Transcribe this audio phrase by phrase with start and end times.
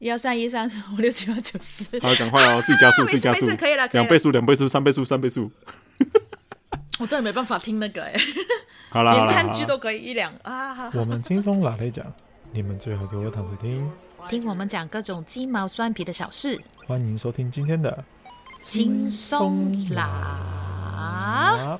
[0.00, 2.00] 一二三一三五六七八九十。
[2.00, 5.52] 好，赶快哦，自己加速， 自己加速，可以了，两倍速，两倍速，三倍速，三倍速。
[6.98, 8.14] 我真的没办法听那个哎。
[8.88, 10.90] 好了，连看剧都可以一两啊。
[10.94, 12.06] 我们轻松拿来讲，
[12.50, 13.92] 你们最好给我躺着听，
[14.30, 16.58] 听我们讲各种鸡毛蒜皮的小事。
[16.86, 18.02] 欢迎收听今天的
[18.62, 21.78] 轻松拿。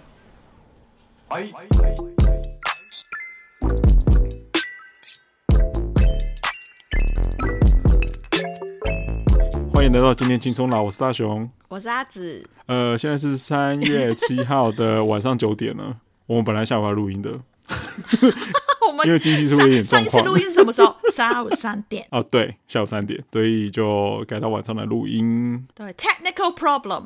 [9.80, 12.46] 欢迎来到今天轻松啦，我是大雄，我是阿紫。
[12.66, 15.96] 呃，现在是三月七号的晚上九点了。
[16.27, 17.30] 我们本来下午要录音的。
[19.06, 20.12] 因为经济是不是有点状况？
[20.12, 20.95] 上一次录音是什么时候？
[21.10, 22.06] 下午三点。
[22.12, 25.66] 哦，对，下午三点，所以就改到晚上来录音。
[25.74, 27.05] 对，technical problem。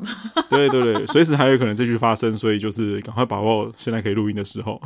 [0.50, 4.82] 对对对，随时还有可能这句发生，所以就是赶快把握现在可以录音的时候。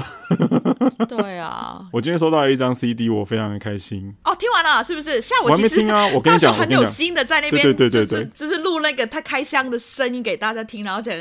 [1.08, 4.14] 对啊，我今天收到了一张 CD，我非常的开心。
[4.24, 5.20] 哦，听完了是不是？
[5.20, 11.14] 下午我还没听啊，我跟你讲，很有心的在那边，对对对对，就是录那个他开箱的声音给大家听，然后讲，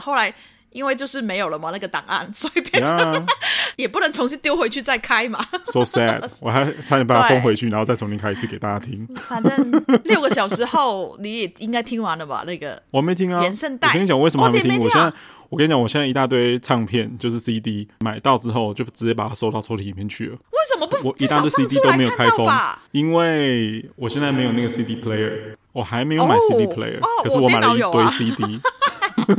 [0.00, 0.32] 后来。
[0.72, 3.26] 因为就是没有了嘛，那个档案，所以变成.
[3.76, 5.38] 也不能重新丢回去再开嘛。
[5.66, 9.06] So sad，我还 差点把它封回去，然后再重新开一次给大家听。
[9.16, 9.70] 反正
[10.04, 12.42] 六个小时后你也应该听完了吧？
[12.46, 13.88] 那个我没听啊，原声带。
[13.88, 14.72] 我跟你讲，我为什么还没听？
[14.72, 15.12] 我，听啊、我现在
[15.52, 20.32] 我跟你讲，我现在一大堆唱片就是 CD 买到之后就直接把它收到抽屉里面去了。
[20.32, 20.96] 为什么不？
[21.06, 22.48] 我一大堆 CD 都没有开封，
[22.92, 28.60] 因为我现在没有那个 CD player，我还没有买 CD player，、oh, oh, 可是我买了一堆 CD。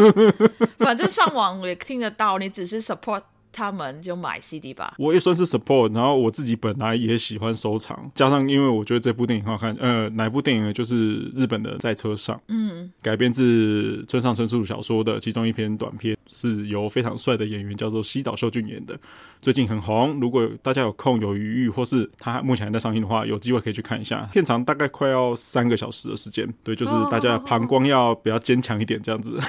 [0.77, 3.23] 反正上网也听得到，你只是 support
[3.53, 4.95] 他们就买 CD 吧。
[4.97, 10.73] 我也算是 support，然后我自己本来也喜欢收藏，加上因为我觉得这部电影很好看，呃，哪部电影呢？
[10.73, 18.99] 就是日本的在车上，嗯，改编自村上春树小说的其中一篇短片，是由非常帅的演员叫做西岛秀俊演的。
[19.41, 24.27] 最近很红，如果大家有空有余裕，或是他目前还在上映的话，有机会可以去看一下。
[24.31, 29.37] 片长大概快要三个小时的时间，对，就是大家膀胱要比较坚强一点，这样子。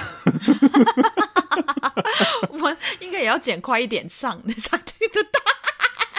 [2.49, 5.39] 我们应该也要剪快一点上，你才听得到。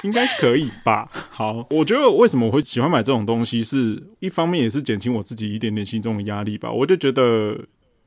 [0.03, 1.09] 应该可以吧？
[1.31, 6.71] 好，我觉得为什么我会喜欢买这种东西，是一方面也是减轻我自己一点点心中的压力吧。
[6.71, 7.59] 我就觉得，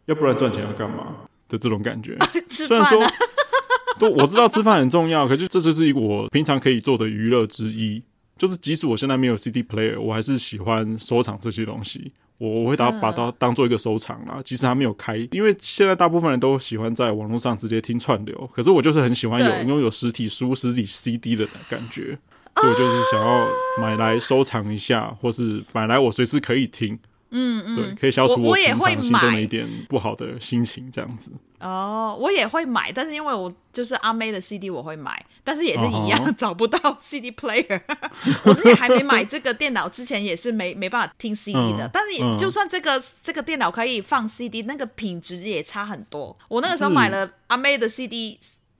[0.05, 1.15] 要不然赚钱要干嘛
[1.47, 2.17] 的这种感觉。
[2.47, 3.11] 吃饭啊。
[3.99, 8.01] 都我知道吃饭很重要，可是这就是我平常可以做的娱乐之一。
[8.39, 12.11] 就是即使我现在没有 CD player，我还是喜欢收藏这些东西。
[12.39, 22.17] 我我会把把它当做一个收藏啦，即使它没有开，因为现在大部分人都喜欢在网络上直接听串流，可是我就是很喜欢有拥有实体书、实体 CD 的感觉，
[22.55, 23.45] 所以我就是想要
[23.81, 26.97] 买来收藏一下，或是买来我随时可以听。
[27.31, 31.31] 嗯嗯，对，可以消除我平常心中的一点不好的心情，这样子。
[31.59, 36.35] 哦，我也会买，但是因为我就是阿妹的 CD 我会买，但是也是一样、uh.
[36.35, 37.81] 找不到 CD player。
[38.45, 46.37] 我自己还没买这个电脑之前也是没没办法听 CD 的，嗯、但是也就算这个、嗯、这个电脑可以放 CD，那个品质也差很多。
[46.47, 48.39] 我那个时候买了阿妹的 CD。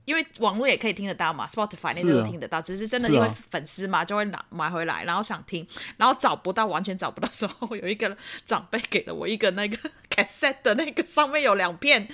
[0.10, 9.78] 因为网络也可以听得到嘛，Spotify 那些都听得到，啊，只是真的因为粉丝嘛，就会拿买回来，然后想听，然后找不到，完全找不到时候，有一个长辈给了我一个那个
[10.10, 12.08] cassette 的那个上面有两片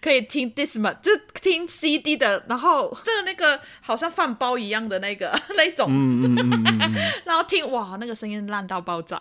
[0.00, 6.94] 可以听 Discman 就听 CD 的，然后真的那个好像饭包一样的那个 那种，嗯嗯嗯嗯。
[7.26, 9.18] 然后听哇，那个声音烂到爆炸，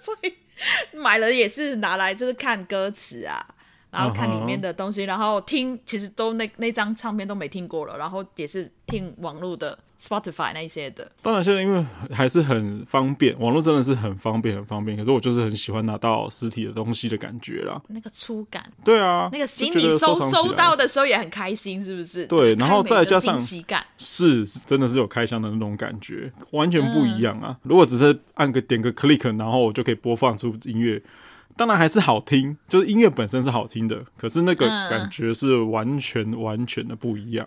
[0.00, 0.34] 所以
[0.96, 3.46] 买了也是拿来就是看歌词啊。
[3.92, 5.08] 然后看里面的东西，uh -huh.
[5.08, 11.12] 然后听，其实都那那张唱片都没听过了，然后也是听网络的 Spotify 那些的。
[11.20, 14.96] 当然，现在因为还是很方便，网络真的是很方便，很方便。
[14.96, 18.64] 可是我就是很喜欢拿到实体的东西的感觉啦，那个触感。
[18.82, 22.26] 对啊，那个行李收收到的时候也很开心，是不是？
[22.26, 27.48] 对，然后再加上感是真的是有开箱的那种感觉，完全不一样啊！
[27.50, 31.02] 嗯、如果只是按个点个 click，然后我就可以播放出音乐。
[31.56, 37.46] 当然还是好听，就是音乐本身是好听的，可是那个感觉是完全完全的不一样。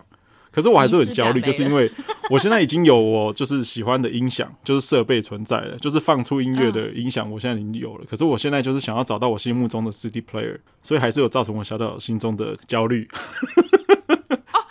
[0.50, 1.90] 可是我还是很焦虑，就是因为
[2.30, 8.04] 我现在已经有我就是喜欢的音响，就是设备存在了， 就是放出音乐的音响，我现在已经有了。
[8.08, 13.06] 可是我现在就是想要找到我心目中的 CD player，所以还是有造成我小岛心中的焦虑。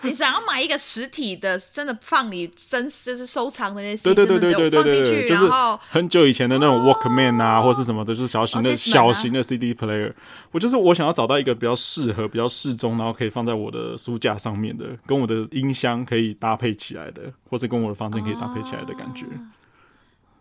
[0.05, 5.49] 你想要买一个实体的，真的放你真就是收藏的那些，对对对对对对对，就是
[5.89, 10.13] 很久以前的那种 Walkman 啊，或是什么的，就是小型的、小型的 CD player。
[10.51, 19.25] 我就是我想要找到一个比较适合、比较适中，然后可以放在我的书架上面的，跟我的音箱可以搭配起来的，或者跟我的房间可以搭配起来的感觉。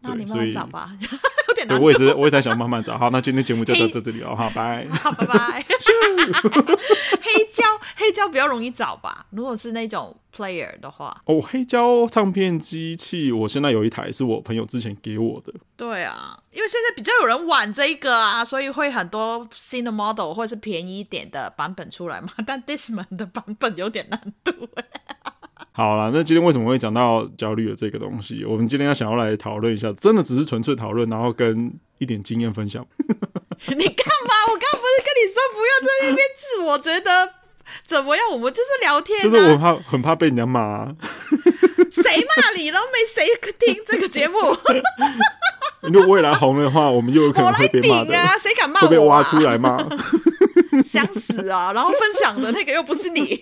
[0.01, 1.09] 那你慢慢找吧，有
[1.65, 1.85] 点难度。
[1.85, 2.97] 我也是，我也在想慢慢找。
[2.99, 4.35] 好，那今天节目就到这里哦。
[4.37, 4.87] 好，拜。
[5.03, 5.65] 好，拜拜。
[7.21, 7.65] 黑胶，
[7.97, 9.27] 黑胶比较容易找吧？
[9.31, 11.15] 如果是那种 player 的话。
[11.27, 15.53] 哦，黑胶唱片机器，我现在有一台，是我朋友之前给我的。
[15.77, 22.29] 对啊，因为现在比较有人玩这个啊，所以会很多新的 model 或者是便宜一点的版本出来嘛。
[22.47, 24.53] 但 Discman 的版本有点难度。
[25.77, 28.45] 好了，那今天为什么会讲到焦虑的这个东西？
[28.45, 32.87] 我们今天要想要来讨论一下，真的只是纯粹讨论，然后跟一点经验分享。
[33.67, 34.35] 你干嘛？
[34.47, 37.33] 我刚刚不是跟你说不要在那边自我觉得
[37.85, 38.25] 怎么样？
[38.31, 40.95] 我们就是聊天、啊，就是我怕很怕被人家骂、啊。
[41.91, 42.79] 谁骂你了？
[42.93, 43.27] 没谁
[43.59, 44.39] 听这个节目。
[45.93, 48.17] 如果未来红的话，我们又有可能会被骂的。
[48.17, 48.89] 啊，谁敢骂我、啊？
[48.89, 49.77] 会被挖出来骂？
[50.83, 51.73] 想死啊！
[51.73, 53.41] 然后分享的那个又不是你。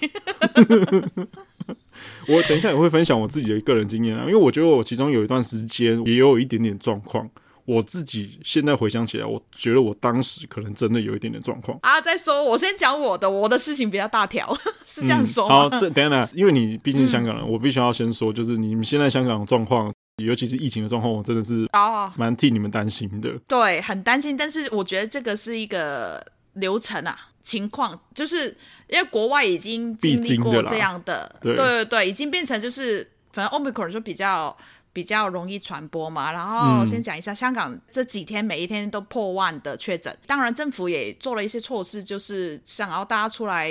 [2.29, 7.29] 我等一下也会分享我自己的个人经验啊，因为我觉得我其中有一段时间也有一点点状况。
[7.65, 12.01] 我自己现在回想起来，我觉得我当时可能真的有一点点状况啊。
[12.01, 14.53] 再说，我先讲我的，我的事情比较大条，
[14.85, 15.49] 是这样说、嗯。
[15.49, 23.31] 好，等等下，因为你毕竟是香港人，嗯、我必须要先说，就是你们现在香港的状况，尤其是疫情的状况，我真的是啊，蛮替你们担心的。
[23.47, 26.21] 对，很担心，但是我觉得这个是一个
[26.55, 27.17] 流程啊。
[27.45, 28.57] 情况就是
[28.93, 34.57] 因为国外已经经历过这样的，的对对对，已经变成就是反正 Omicron 就比较
[34.93, 36.31] 比较容易传播嘛。
[36.31, 43.71] 然后先讲一下、嗯、香港这几天每一天都破万的确诊，当然政府也做了一些措施，就是想要大家出来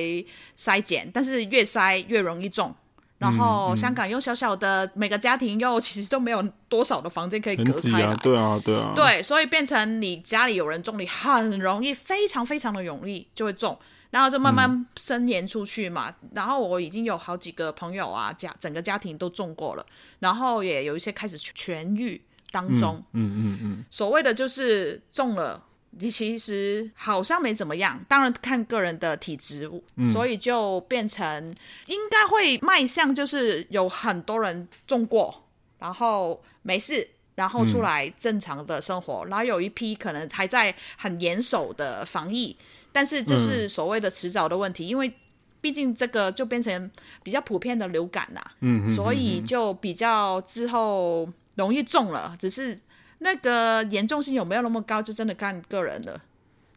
[0.57, 2.75] 筛检，但是越筛越容易中。
[3.19, 13.77] 然后香港又小小的，每个家庭又其实都没有多少的房间可以隔开来，啊对啊，对啊，对，所以变成你家里有人中，你很容易，非常非常的容易就会中，
[14.11, 16.13] 然后就慢慢伸延出去嘛。
[16.21, 19.85] 嗯、然后我已经有好几个朋友啊，家整个家庭都中过了，
[20.19, 22.21] 然后也有一些开始痊愈
[22.51, 25.65] 当中，嗯嗯嗯，所谓的就是中了。
[25.93, 31.53] 你其实好像没怎么样，当然看个人的体质，嗯、所以就变成
[31.87, 35.49] 应该会迈向，就是有很多人中过，
[35.79, 37.05] 然后没事，
[37.35, 42.55] 然后出来正常的生活，嗯、然后有一批可能还在很严守的防疫，
[42.91, 45.13] 但是就是所谓的迟早的问题，嗯、因为
[45.61, 46.91] 毕竟这个就变成
[47.23, 52.79] 比较普遍的流感啦，嗯，嗯，所以就比较之后容易中了，只是。
[53.23, 56.19] 那个严重性有没有那么高，就真的看个人了。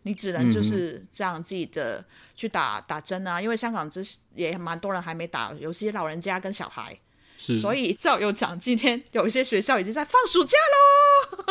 [0.02, 2.05] 你只能就是这样记得
[2.37, 6.94] 去打打针啊，因为香港之也蛮多人还没打，有些老人家跟小孩。
[7.36, 11.44] 是，所以照有讲，今天有一些学校已经在放暑假喽。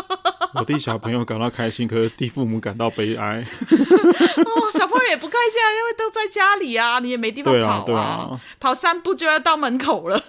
[0.55, 3.43] 我替小朋友感到开心，可是替父母感到悲哀。
[4.45, 10.23] 哦，小朋友也不开心啊，因为都在家里啊，你也没地方跑啊，啊对啊，跑三步就要到门口了。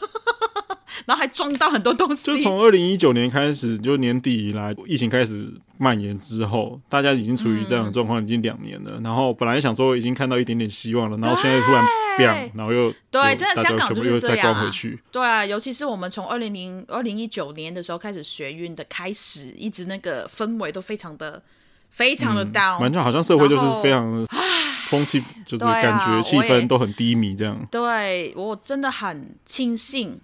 [1.06, 2.26] 然后还撞到很多东西。
[2.26, 8.92] 就从二零一九年开始，就年底以来，疫情开始蔓延之后，大家已经处于这样的状况，已经两年了。
[8.96, 11.84] 嗯、然后本来想说已经看到一点点希望了，然后现在突然
[12.16, 14.64] 变，然后又对，真的香港就是这样、啊。
[14.64, 21.42] 回去对啊，尤其是我们从二零零二零一九年的时候开始学运的开始，一直那个氛围都非常的
[21.90, 24.24] 非常的 down，完全、嗯、好像社会就是非常
[24.86, 27.66] 风气，就是感觉气氛都很低迷这样。
[27.70, 30.20] 对我真的很庆幸。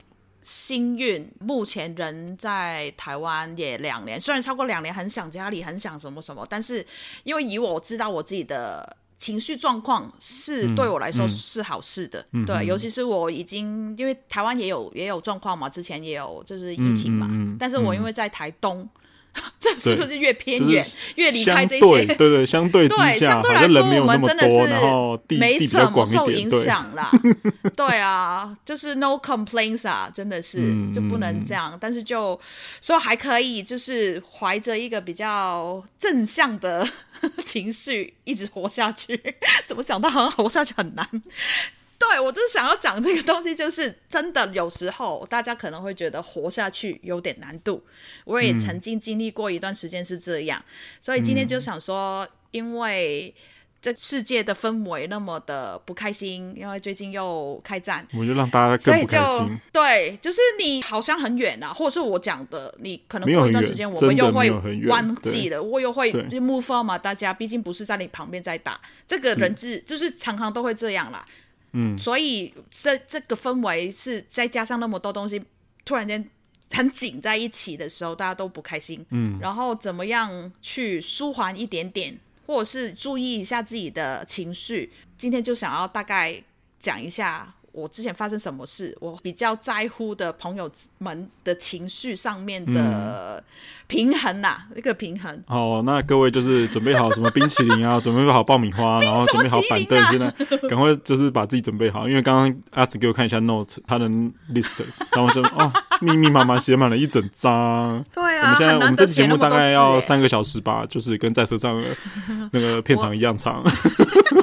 [0.50, 6.84] 幸运，目前人在台湾也两年，虽然超过两年，很想家里，很想什么什么，但是
[7.22, 18.88] 因为以我知道我自己的情绪状况是对我来说是好事的，嗯嗯、对，尤其是我已经因为台湾也有也有状况嘛，之前也有就是疫情嘛，但是我因为在台东。
[19.60, 20.84] 这是不是越偏远
[21.14, 22.06] 越离开这些？
[22.06, 27.10] 对对，相对之下，相对来说，我们真的是没怎么受影响啦。
[27.76, 31.76] 对啊，就是 no complaints 啊，真的是就不能这样。
[31.80, 32.38] 但是就
[32.80, 36.86] 说还可以，就是怀着一个比较正向的
[37.44, 39.18] 情绪一直活下去。
[39.66, 41.06] 怎么讲到好像活下去很难？
[42.00, 47.84] 对，我就是想要讲这个东西，就是真的有时候大家可能会觉得活下去有点难度。
[48.24, 53.34] 我也曾经经历过一段时间是这样，嗯、所以今天就想说，因为
[53.82, 59.58] 这世界的氛围那么的不开心，因为最近又开战，我就让大家更不开心。
[59.70, 64.50] 对，就是你好像很远啊，或者是我讲的，你可能过一段时间我们又会
[64.86, 66.96] 忘记了，我又会 move on 嘛。
[66.96, 71.26] 大家毕竟不是在你旁边在打，这个人质就是常常都会这样啦。
[71.72, 75.42] 嗯，所以这这个氛围是再加上那么多东西，
[75.84, 76.28] 突然间
[76.72, 79.04] 很紧在一起的时候，大家都不开心。
[79.10, 84.92] 嗯，然后怎么样去舒缓一点点，或者是注意一下自己的情绪？
[85.16, 86.42] 今天就想要大概
[86.78, 93.42] 讲一下我之前发生什么事，我比较在乎的朋友们的情绪上面的
[93.86, 95.42] 平衡呐、啊，一、嗯、个平衡。
[95.46, 100.30] 哦，那各位就是准备好什么冰淇淋啊，准备好爆米花， 然后准备好板凳，现在
[100.68, 104.08] 赶快就是把自己准备好，因为刚刚阿紫给我看一下 note，他的
[104.52, 104.82] list，
[105.14, 108.04] 然后就哦，密密麻麻写满了一整张。
[108.12, 111.86] 对啊，我们现在我们这期节目大概要三个小时吧，就是跟在车上的
[112.52, 113.62] 那个片场一样长。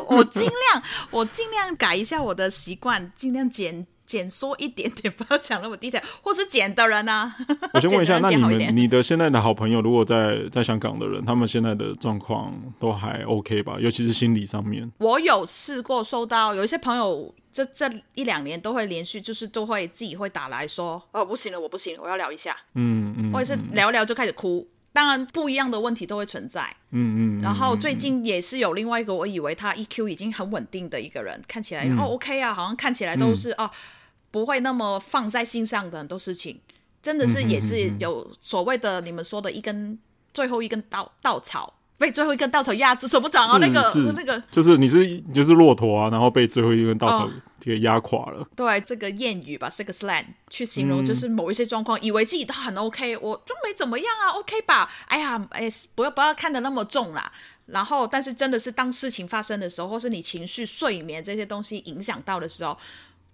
[0.10, 7.36] 我尽量，我尽量改一下我的习惯，尽量减减缩一点点， 不要讲那么低调，或是减的人呢、啊？
[7.74, 13.78] 我先问一下，那你们你的现在的好朋友，如果在在香港的人，他们现在的状况都还 OK 吧？
[13.80, 14.90] 尤其是心理上面。
[15.00, 22.56] 我有试过收到有一些朋友，这这一两年都会连续，就是都会自己会打来说：“哦，不行了，我不行，我要聊一下。
[22.76, 24.66] 嗯”嗯嗯，或者是聊聊就开始哭。
[24.98, 26.76] 当然，不一样的问题都会存在。
[26.90, 27.40] 嗯嗯。
[27.40, 33.72] 然后最近也是有另外一个，我以为他 EQ 已经很稳定的一个人，看起来、嗯、哦 OK 啊，好像看起来都是、嗯、哦，
[34.32, 36.60] 不会那么放在心上的很多事情，
[37.04, 40.00] 真的是也是有所谓的你们说的一根
[40.34, 41.76] 最后一根稻稻草。
[41.98, 43.58] 被最后一根稻草压住，怎么讲啊？
[43.60, 43.82] 那个
[44.16, 48.42] 那个，就是你是就是骆驼啊，然后被最后一根稻草给压垮了。
[48.42, 54.90] 哦、对，这个谚语吧，这个 slang 去形容，就是某一些状况，嗯、以为自己都很 OK，我就没怎么样啊，OK 吧？
[55.08, 57.32] 哎呀，哎，不要不要看得那么重啦。
[57.66, 62.78] 然后，但是真的是当事情发生的时候，或是你情绪、睡眠这些东西影响到的时候，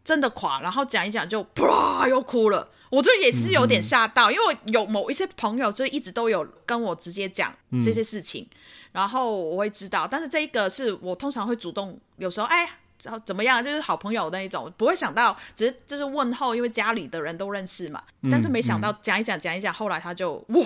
[0.03, 0.61] 真的垮。
[0.61, 2.69] 然后讲一讲就啪 又哭了。
[2.89, 7.51] 我就也是有点吓到，嗯、因为有某一些朋友就一直都有跟我直接讲
[7.83, 8.57] 这些事情，嗯、
[8.91, 10.07] 然后我会知道。
[10.07, 12.69] 但是这一个是我通常会主动，有时候哎，
[13.01, 18.03] 然后怎么样，就是好朋友那一种，不会想到，只是就是问候，因为家里的人都认识嘛。
[18.21, 20.61] 嗯、但是没想到讲一讲讲一讲，后来他就哇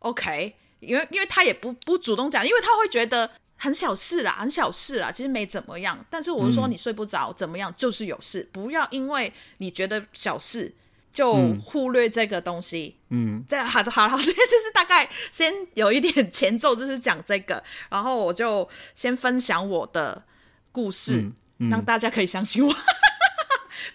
[0.00, 5.96] ，OK，因为因为他也不不主动讲，因为他会觉得很小事啦，很小事啦，其实没怎么样。
[6.10, 10.74] 但是我是说你睡不着、嗯、怎么样，就是有事，不要因为你觉得小事。
[11.12, 20.22] 就忽略这个东西，嗯，这样好的好了， 这就是大概先有一点前奏，就是讲这个，然后我就先分享我的
[20.70, 22.72] 故事，嗯嗯、让大家可以相信我。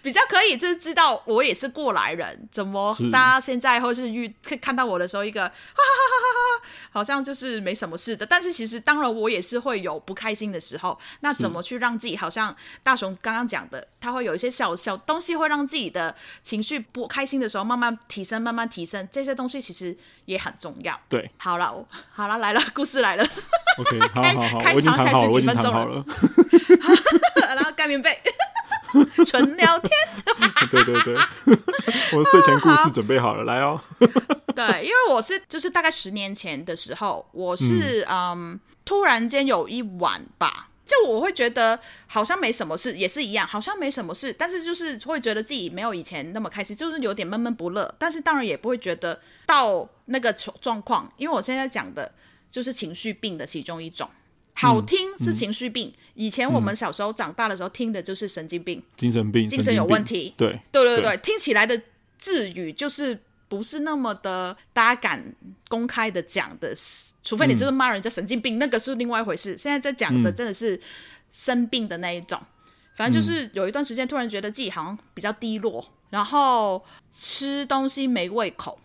[0.02, 6.26] 比较可以，就是知道我也是过来人，怎么大家现在或是遇看到我的时候，一个哈哈哈哈
[6.62, 8.24] 哈，好像就是没什么事的。
[8.24, 20.98] 但是其实当然我也是会有不开心的时候，那怎么去让自己好像大雄刚刚讲的，他会有一些小小东西会让自己的情绪不开心的时候慢慢提升，慢慢提升，这些东西其实也很重要。
[21.08, 23.26] 对，好了，好了，来了，故事来了。
[23.78, 26.04] OK，好好好，开场开始几分钟了，
[27.54, 28.18] 然后盖棉被。
[29.24, 29.90] 纯聊天，
[30.70, 31.14] 对对对，
[32.12, 33.80] 我的睡前故事准备好了，来哦。
[34.54, 52.10] 对，因为我是就是大概十年前的时候，我是嗯，嗯，突然间有一晚吧，就我会觉得好像没什么事，也是一样，好像没什么事，但是就是会觉得自己没有以前那么开心，就是有点闷闷不乐，但是当然也不会觉得到那个状况，因为我现在讲的
[52.50, 54.08] 就是情绪病的其中一种。
[54.56, 60.32] 好听是情绪病，以前我们小时候长大的时候听的就是神经病、精神病、精神有问题。
[60.36, 61.16] 对对对对，对。
[61.18, 61.80] 听起来的
[62.16, 65.22] 字语就是不是那么的大家敢
[65.68, 66.74] 公开的讲的，
[67.22, 69.58] 除非你就是骂人家神经病，嗯、那个是另外一回事。
[69.58, 70.80] 现在在讲的真的是
[71.30, 72.40] 生病的那一种，
[72.96, 76.82] 反正就是有一段时间突然觉得自己好像比较低落，然后
[77.12, 78.78] 吃东西没胃口。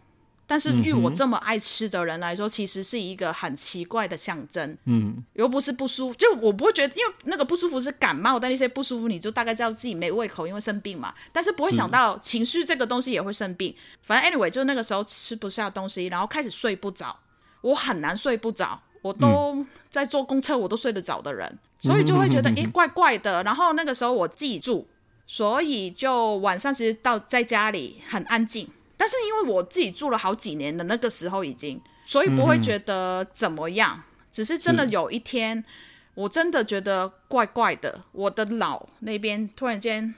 [0.52, 4.78] 但是，据我这么爱吃的人来说，其实是一个很奇怪的象征。
[4.84, 11.14] 嗯，又不是不舒服，就我不会觉得，因为那个不舒服是感冒，但那些不舒服你就大概知道自己没胃口，因为生病嘛。
[11.32, 13.74] 但是不会想到情绪这个东西也会生病。
[14.02, 17.18] 反正 anyway，就那个时候吃不下东西，然后开始睡不着。
[17.62, 23.42] 我很难睡不着，我都在坐公车我都睡得着的人，所以就会觉得诶怪怪的。
[23.44, 24.86] 然后那个时候我记住，
[25.26, 28.68] 所以就晚上其实到在家里很安静。
[29.02, 33.98] 但是因为我自己住了好几年的那个时候已经，所以不会觉得怎么样。
[33.98, 35.66] 嗯、只是真的有一天，
[36.14, 38.04] 我真的觉得怪怪的。
[38.12, 40.14] 我的脑那边突然间，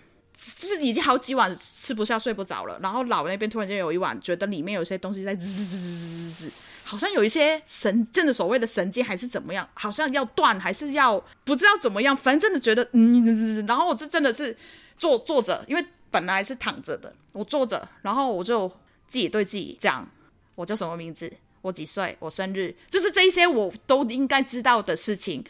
[0.58, 2.78] 就是已经好几晚吃不下、睡不着了。
[2.84, 6.52] 然后脑那边突然间有一晚，觉得里面有些东西在滋滋滋滋滋，
[6.84, 12.18] 好像有一些神，真的所谓的神经还是怎么样，好像要断还是要不知道怎么样。
[12.18, 14.58] 反正真的觉得嗯，然后我这真的是
[14.98, 15.86] 坐坐着，因为。
[16.14, 18.70] 本来是躺着的，我坐着，然后我就
[19.08, 20.08] 自己对自己讲，
[20.54, 21.34] 我叫什么名字，
[21.64, 25.44] 我几岁，我生日，就是这一些我都应该知道的事情。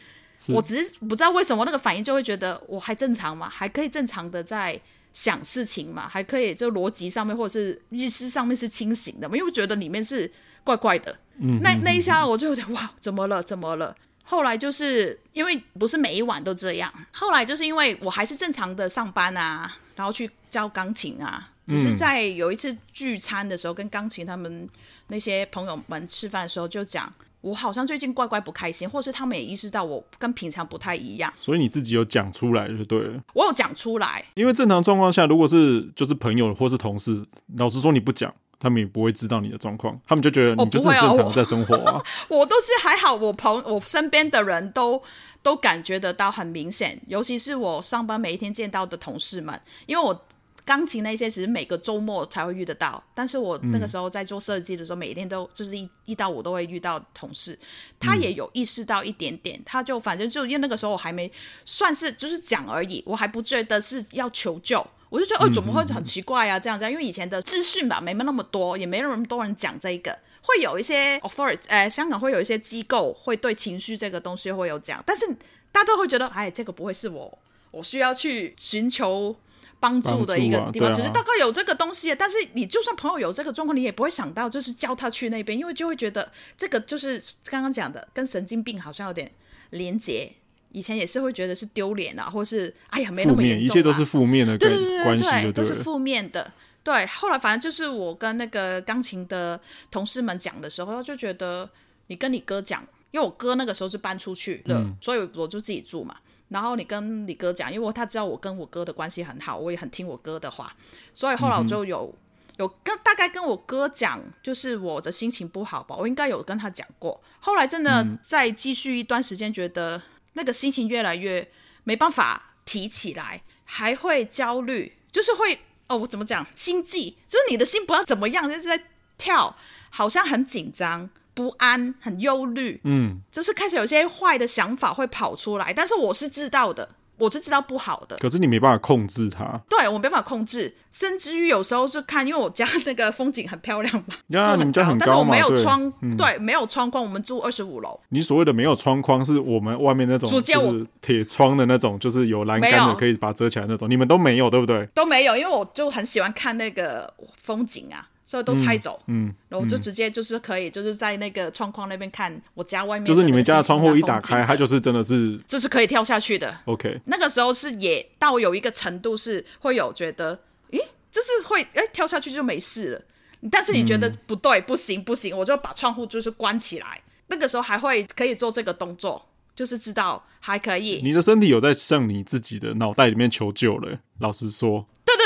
[0.48, 3.46] 我只是不知道为什么那个反应就会觉得我还正常嘛？
[3.46, 4.80] 还可以正常的在
[5.12, 6.08] 想事情嘛？
[6.08, 9.36] 还可以就逻辑上面或者是意识上面是清醒的嘛？
[9.36, 10.32] 因为我觉得里面是
[10.64, 11.14] 怪怪的。
[11.60, 13.42] 那那一下我就有点哇，怎么了？
[13.42, 13.94] 怎么了？
[14.24, 24.68] 后来就是因为不是每一晚都这样，后来就是因为我还是正常的上班啊，然后去教钢琴啊，只是在有一次聚餐的时候，跟钢琴他们
[25.08, 27.12] 那些朋友们吃饭的时候就讲，
[27.42, 33.22] 我好像最近怪怪不开心，或是他们也意识到我跟平常不太一样，所以你自己有讲出来就对了。
[33.34, 37.24] 我有讲出来，因为正常状况下，如果是就是朋友或是同事，
[37.56, 38.34] 老实说你不讲。
[38.64, 42.02] 他们也不会知道你的状况，他们就觉得你就是很正常在生活啊。
[42.30, 45.02] 我， 我都是还好，我朋我身边的人都
[45.42, 50.18] 都感觉得到很明显，尤其是我上班每一天见到的同事们，因为我
[50.64, 57.58] 钢琴那些只是每个周末才会遇得到，但是我那个时候在做设计的时候，嗯、每一天都就是一一到五都会遇到同事，
[58.00, 61.30] 他也有意识到一点点，他就反正就因为那个时候我还没
[61.66, 64.82] 算是就是讲而已，我还不觉得是要求救。
[65.14, 66.58] 我就觉得，哦，怎么会很奇怪啊？
[66.58, 70.18] 这样这样，因为以前的资讯吧，没那么多，也没那么多人讲这个。
[70.42, 75.24] 会有一些 authority，呃，香港会有一些机构会对情绪这个东西会有讲，但是
[75.70, 77.38] 大家都会觉得，哎，这个不会是我，
[77.70, 79.36] 我需要去寻求
[79.78, 80.88] 帮助的一个地方。
[80.88, 89.30] 啊啊、只是大概有这个东西，但是你就算朋友有这个状况，你也不会想到就是叫他去那边，因为就会觉得这个就是刚刚讲的，跟神经病好像有点
[89.70, 90.32] 连结。
[90.74, 96.52] 以前也是会觉得是丢脸啊，或是哎呀没那么严重，一切都是负面的关系，对对对对，对都是负面的。
[96.82, 101.70] 对，后来反正就是我跟那个钢琴的同事们讲的时候，就觉得
[102.08, 106.16] 你跟你哥讲，因为我哥那个时候是搬出去的，嗯、所以我就自己住嘛。
[106.48, 110.74] 然后你跟你哥讲，因为他知道我跟我哥的关系很好，我也很听我哥的话，
[111.14, 112.12] 所以后来我就有、
[112.48, 117.18] 嗯、有跟大概跟我哥讲，就是我的心情不好吧，我应该有跟他讲过。
[117.38, 120.02] 后来真的再继续一段时间，觉得。
[120.34, 121.50] 那个心情越来越
[121.82, 126.46] 没办法提起来，还会焦虑，就是会哦，我怎么讲？
[126.54, 128.84] 心悸，就是你的心不知道怎么样，就是在
[129.18, 129.56] 跳，
[129.90, 136.88] 好像很紧张、不安、很忧虑，嗯，就是开始有些坏的想法会跑出来，但是我是知道的。
[137.18, 139.60] 我是知道不好的，可是你没办法控制它。
[139.68, 147.98] 对，我没办法控制，甚至于有时候是看，因为我家那个风景很漂亮嘛， 呀，你们家很高嘛，但是我没有窗，对，嗯、对，没有窗框，我们住二十五楼。
[148.08, 153.88] 你所谓的没有窗框，是我们外面那种，就是铁窗的那种，就是有栏杆的，可以把它遮起来那种。
[153.88, 154.86] 你们都没有，对不对？
[154.94, 158.08] 都没有，因为我就很喜欢看那个风景啊。
[158.24, 163.04] 所以都拆走，嗯，嗯，然后就直接就是可以，就是在那个窗框那边看我家外面。
[163.04, 166.56] 就是你们家的窗户一打开，它就是真的是，就是可以跳下去的。
[166.64, 170.34] OK，那个时候是也到有一个程度是会有觉得，
[170.70, 173.02] 咦，就是会哎跳下去就没事了。
[173.50, 176.98] 但是你觉得不对，不行不行，我就把窗户就是关起来。
[177.26, 181.00] 那个时候还会可以做这个动作，就是知道还可以。
[181.02, 184.86] 你的身体有在向你自己的脑袋里面求救了，老实说。
[185.04, 185.23] 对对，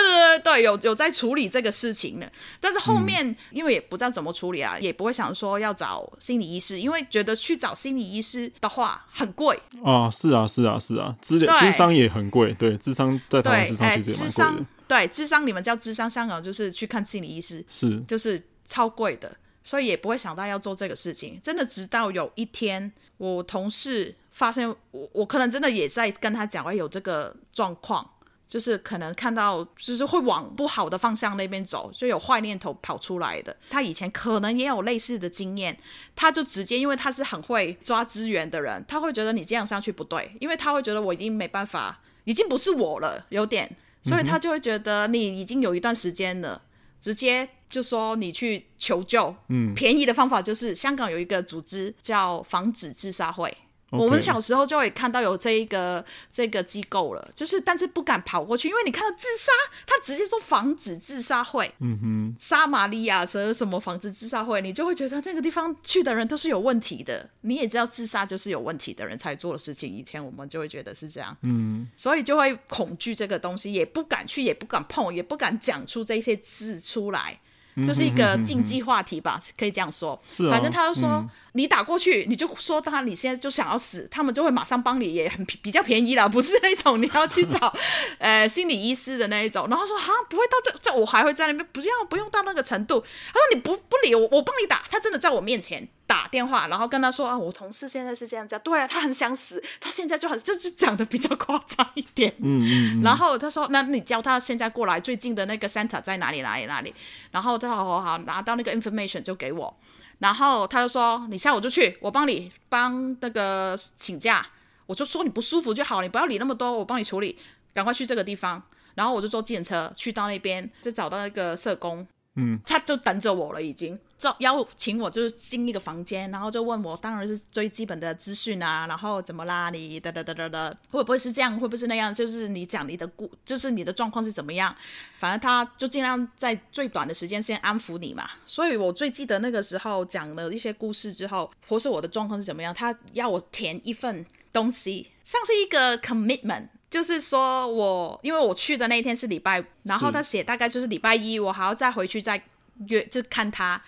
[0.59, 10.11] 有有在处理这个事情的，但是后面、嗯、因为也不知道怎么处理啊，也不会想说要找心理医师，因为觉得去找心理医师的话很贵啊。
[10.11, 12.53] 是啊，是啊，是啊，智智商也很贵。
[12.55, 14.67] 对，智商在台湾智商其实也蛮贵的。
[14.87, 21.39] 对，智商你们叫智商，香港就是去看心理医师，是就是超贵的，所以也不会想到要做这个事情。
[21.43, 28.09] 真的，直到有一天我同事发现我，我可能真的也在跟他讲，会有这个状况。
[28.49, 33.55] 就是可能看到，就是会往不好的方向那边走，就有坏念头跑出来的。
[33.69, 35.79] 他以前可能也有类似的经验，
[36.17, 43.71] 他就直接，因为他是很会抓资源的人，他会觉得你这样上去不对，因为他会觉得我已经没办法，已经不是我了，有点，
[44.03, 46.63] 所以他就会觉得你已经有一段时间了，
[47.01, 49.35] 直接就说你去求救。
[49.49, 53.55] 嗯，便宜的方法就是香港有一个组织叫防止自杀会。
[53.91, 59.51] 我们小时候就会看到有这一个这个机构了，就是但是不敢跑过去，因为你看到自杀，
[59.87, 67.29] 他直接说防止自杀会，嗯哼，撒玛利亚什么什么防止自杀会，你就会觉得这个地方去的人都是有问题的。
[67.41, 77.41] 你也知道自杀就是有问题的人才做的事情，以前我们就会觉得是这样，嗯，所以就会恐惧这个东西，也不敢去，也不敢碰，也不敢讲出这些字出来。
[77.87, 80.21] 就是一个禁忌话题吧，可以这样说。
[80.27, 87.73] 是啊，反正他就说，嗯、你打过去，你就说他你现在就想要死，他们就会马上帮你，也很比较便宜啦，不是那种 你要去找
[88.19, 89.69] 呃心理医师的那一种。
[89.69, 93.01] 然后说哈，不会到这这，我还会在那边，不要不用到那个程度。
[93.01, 94.83] 他说你不不理我，我帮你打。
[94.91, 95.89] 他真的在我面前。
[96.09, 103.03] 打电话，然后跟他说啊，我同事现在是这样子，对啊，他很想死，他现在就很就是讲的比较夸张一点，嗯嗯，嗯。
[103.03, 106.95] 然后他说，那你叫他现在过来，最近的那个 center 在哪里哪里哪里，
[107.31, 109.77] 然后他好好好拿到那个 information 就给我，
[110.21, 114.47] 然后他就说你下午就去，我帮你帮那个请假，
[114.87, 117.37] 我就说你不舒服就好，你不要理那么多，我帮你处理，
[117.75, 118.63] 赶快去这个地方，
[118.95, 123.99] 然后我就坐计程车去到那边，就找到那个社工，嗯，他就等着我了已经。
[124.19, 129.71] 招邀请我就是进一个房间，然后就问我，当然是最基本的资讯啊，然后怎么啦？
[129.71, 131.53] 你哒哒哒哒哒，会不会是这样？
[131.59, 132.13] 会不会是那样？
[132.15, 134.75] 就是你讲你的故，就是你的状况是怎么样？
[135.19, 138.29] 反正他就尽量在最短的时间先安抚你嘛。
[138.45, 146.69] 所以我最记得那个时候讲了一些故事之后，或是我的状况是怎么样，他要我填一份东西，像是一个 commitment。
[146.91, 152.43] 就是说我，因为我去的那一天是礼拜，然后他写大概就是礼拜一，我还要再回去再
[152.87, 153.79] 约，就看他，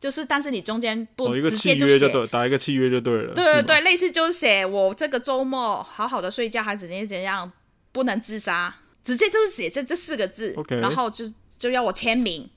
[0.00, 3.34] 就是但是你中间不直接就写，哦，打一个契约就对了。
[3.34, 7.52] 对对对，类似就是写我这个周末好好的睡觉，还怎样怎样，
[7.92, 10.80] 不能自杀，直接就是写这这四个字，okay.
[10.80, 12.48] 然后就就要我签名，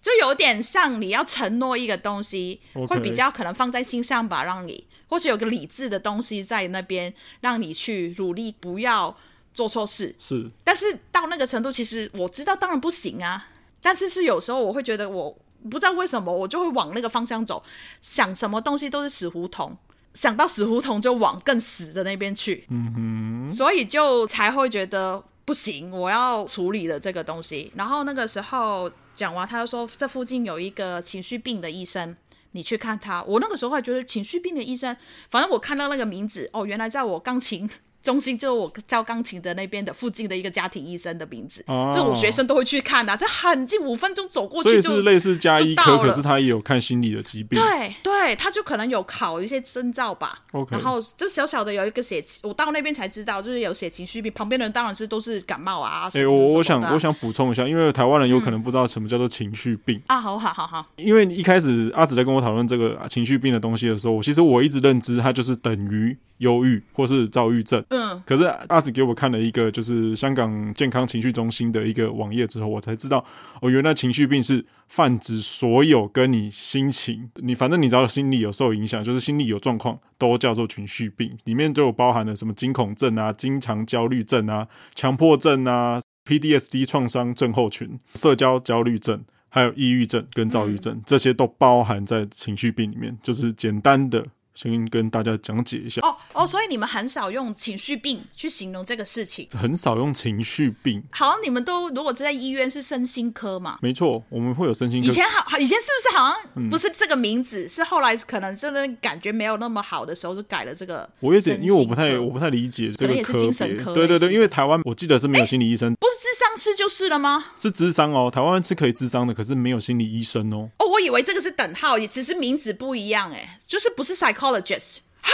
[0.00, 2.86] 就有点像你要承诺一个东西，okay.
[2.86, 9.16] 会比较可能放在心上吧，让你或是有个理智的东西在那边，让你去努力，不要。
[9.56, 13.48] 做错事是，但是到那个程度，其实我知道当然不行啊。
[13.80, 15.34] 但是是有时候我会觉得，我
[15.68, 17.62] 不知道为什么，我就会往那个方向走，
[18.00, 19.76] 想什么东西都是死胡同，
[20.14, 22.64] 想到死胡同就往更死的那边去。
[22.70, 27.70] 嗯哼，所以就才会觉得不行，我要处理了这个东西。
[27.74, 32.16] 然后那个时候讲完，他就说这附近有一个情绪病的医生，
[32.52, 33.22] 你去看他。
[33.24, 34.96] 我那个时候还觉得情绪病的医生，
[35.30, 37.68] 反正我看到那个名字，哦，原来在我钢琴。
[38.06, 47.60] 中心就是我教钢琴的那边的附近的一个家庭医生的名字，这、种、学生都会去看的、啊，这很近，五分钟走过去就，所以是类似家医科，可是他也有看心理的疾病。
[47.60, 50.38] 对对，他就可能有考一些证照吧。
[50.52, 50.70] Okay.
[50.70, 54.32] 然后就小小的有一个写，我到那边才知道，就是有写情绪病。
[54.32, 56.08] 旁边的人当然是都是感冒啊。
[56.14, 60.20] 哎、欸，我我想我想补充一下，因为台湾人有可能不知道什么叫做情绪病、嗯、啊。
[60.20, 67.82] 好好好好，因为一开始阿紫在跟我讨论这个情绪病的东西的时候，我其实我一直认知它就是等于忧郁或是躁郁症。
[67.88, 67.95] 嗯，
[68.26, 68.44] 可是。
[68.68, 73.24] 阿紫给我看了一个就是香港健康情绪中心的一个网页之后，我才知道
[73.60, 81.36] 哦，原来情绪病是泛指所有跟你心情，你反正你只要心理有受影响，就是心理有状况，都叫做情绪病。
[81.44, 93.16] 里面就包含了什么惊恐症啊、经常焦虑症啊、强迫症啊、PDSD 创伤症候群、社交焦虑症，还有抑郁症跟躁郁症，这些都包含在情绪病里面。
[93.22, 94.26] 就是简单的。
[94.56, 101.02] 先跟大家讲解一下哦哦，所以你们很少用情绪病去形容这个事情，很少用情绪病。
[101.12, 103.78] 好像你们都如果在医院是身心科嘛？
[103.82, 105.06] 没错，我们会有身心科。
[105.06, 107.66] 以前好，以前是不是好像不是这个名字？
[107.66, 111.06] 嗯、是后来可能真的感觉没有那么好的时候，就改了这个。
[111.20, 113.94] 我有点，因为我不太我不太理解这个也是精神科。
[113.94, 117.44] 对对对，因为台湾我记得是没有心理医生，不是智商师就是了吗？
[117.56, 120.70] 是智商哦，台湾是可以智商的，可是没有心理医生哦。
[120.78, 124.14] 哦，我以为这个是等号，也只是名字不一样，哎，就是不是
[124.52, 124.98] psychologist。
[125.22, 125.30] 啊！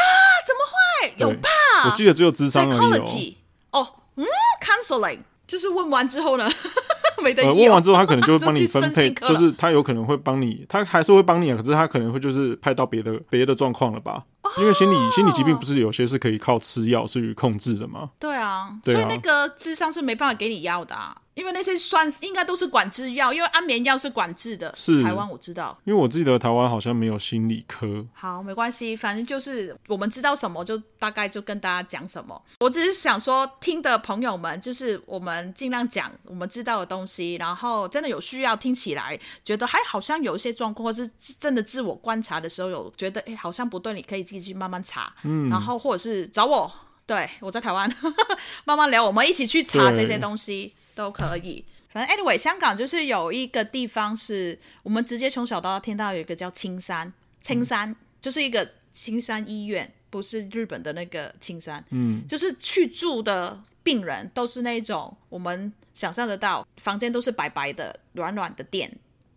[0.46, 1.48] 怎么会有吧？
[1.90, 3.36] 我记得只有智商而已
[3.70, 3.80] 哦。
[3.80, 4.26] 哦，嗯
[4.60, 6.50] ，counseling 就是问完之后呢，
[7.22, 7.52] 没得、呃。
[7.52, 14.24] 问完之后，他可能就会 帮你分配，就，就是他有可能会帮你，他还是会帮你，可是他可能会就是派到别的别的状况了吧？
[14.58, 18.10] 因为心理心理疾病不是有些是可以靠吃药去控制的吗？
[18.18, 21.14] 对啊，对啊，所以那个智商是没办法给你药的啊。
[21.34, 24.72] 因为那些算应该都是管制药，因为安眠药是管制的。
[24.76, 28.04] 是台湾我知道，因为我记得台湾好像没有心理科。
[28.12, 32.40] 好，没关系，反正就是我们知道什么就大概就跟大家讲什么。
[32.60, 41.08] 我只是想说，听的朋友们，就是我们尽量讲我们知道的东西，然后真的有需要听起来觉得还好像有一些状况，或是
[41.40, 46.70] 真的自我观察的时候有觉得哎好像不对，你可以自己去慢慢查，嗯，然后或者是找我，
[47.06, 47.90] 对我在台湾
[48.64, 50.74] 慢慢聊，我们一起去查这些东西。
[50.94, 68.90] 都可以，反正 anyway，香港就是有一个地方是我们直接从小到大听到有一个叫青山，青山、嗯、就是一个青山医院，不是日本的那个青山，嗯，就是去住的病人都是那种我们想象得到，房间都是白白的、软软的垫，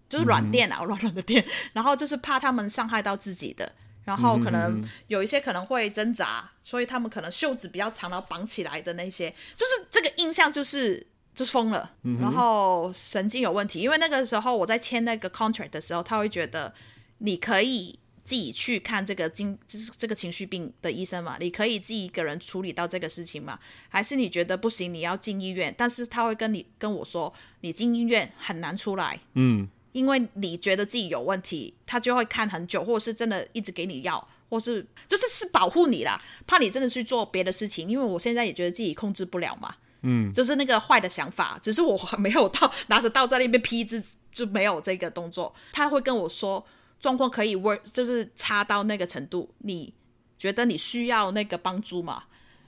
[0.09, 3.71] 就是软垫啊，软、嗯、软的垫，然后就是怕他们伤害到自己的，
[4.03, 11.05] 然后可能有一些可能会挣扎，所以他们可能袖子比较长，然后绑起来的那些，就是这个印象就是。
[11.35, 13.81] 就是疯了，然后神经有问题。
[13.81, 16.73] 因为那个时候我在签那个 contract 的时候，他会觉得
[17.17, 23.59] 你可以自己去看这个经，就是这个情绪病的医生嘛，你可以自己一个人处理到这个事情嘛？
[23.89, 25.75] 还是你觉得不行，你要进医院？
[25.77, 37.89] 但是他会跟你跟我说，你进医院很难出来，嗯，因为你觉得自己有问题，他就会看很久，或者是真的一直给你药，或是就是是保护你啦，怕你真的去做别的事情。
[37.89, 39.75] 因为我现在也觉得自己控制不了嘛。
[40.05, 45.53] 嗯，就是那个坏的想法，只是我还没有到拿着刀在那边劈字，就没有这个动作。
[45.73, 46.65] 他会跟我说，
[46.99, 49.93] 状况可以 work，就是差到那个程度，你
[50.37, 52.23] 觉得你需要那个帮助吗？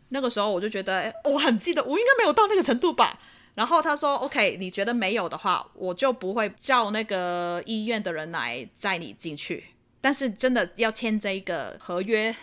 [0.09, 3.19] 那个时候我就觉得，我很记得，我应该没有到那个程度吧。
[3.55, 9.65] 然后他说：“OK，你觉得没有的话，我就不会叫那个医院的人来载你进去。
[9.99, 12.35] 但是真的要签这个合约，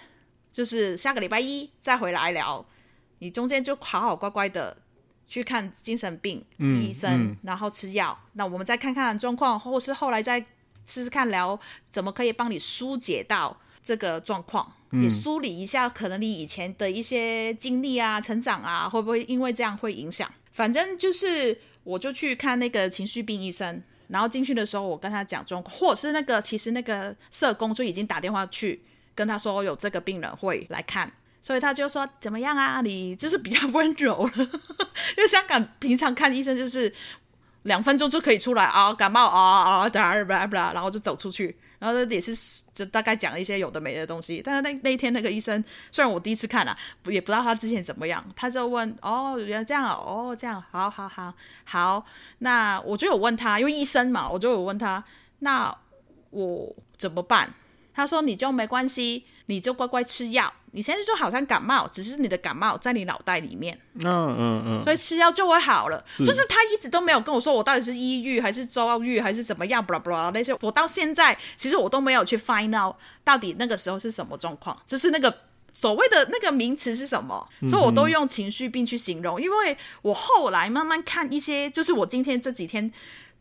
[0.52, 2.66] 就是下个礼拜一再回来聊。
[3.24, 4.76] 你中间就好好乖乖的
[5.26, 8.14] 去看精神病医生，然后吃药。
[8.34, 10.38] 那我们再看看状况，或是后来再
[10.84, 11.58] 试试看聊
[11.90, 14.70] 怎么可以帮你疏解到这个状况。
[14.90, 28.82] 你梳理一下，可能你以前的一些经历啊、成长啊，会不会因为这样会影响？”反正就是，我就去看那个情绪病医生，然后进去的时候，我跟他讲状况，或者是那个其实那个社工就已经打电话去
[29.14, 31.10] 跟他说有这个病人会来看，
[31.44, 32.80] 所以他就说怎么样啊？
[32.80, 36.90] 你就是比较温柔了，因为香港平常看医生就是
[37.64, 41.54] 两分钟就可以出来啊，感冒啊啊，然后就走出去。
[41.78, 42.34] 然后也是
[42.72, 46.78] 就大概讲一些有的没的东西，但是那那一天那个医生虽然我第一次看了，啊，
[47.08, 52.06] 也不知道他之前怎么样，他就问哦，原来这样哦，这样好好好好，
[52.38, 55.04] 那我就有问他，因为医生嘛，我就有问他，
[55.40, 55.76] 那
[56.30, 57.52] 我怎么办？
[57.94, 60.52] 他说你就没关系，你就乖乖吃药。
[60.72, 63.78] 你现在就好像感冒，只是你的感冒在你脑袋里面。
[63.94, 64.82] 嗯嗯嗯。
[64.82, 66.04] 所以吃药就会好了。
[66.18, 75.32] 就是他一直都没有跟我说我到底是抑郁还是躁郁还是怎么样，blah blah 那些，我到现在其实我都没有去 find out 到底那个时候是什么状况，就是那个
[75.72, 79.40] 所谓的那个名词是什么，嗯、所以我都用情绪病去形容。
[79.40, 82.92] 因为我后来慢慢看一些，就是我今天这几天。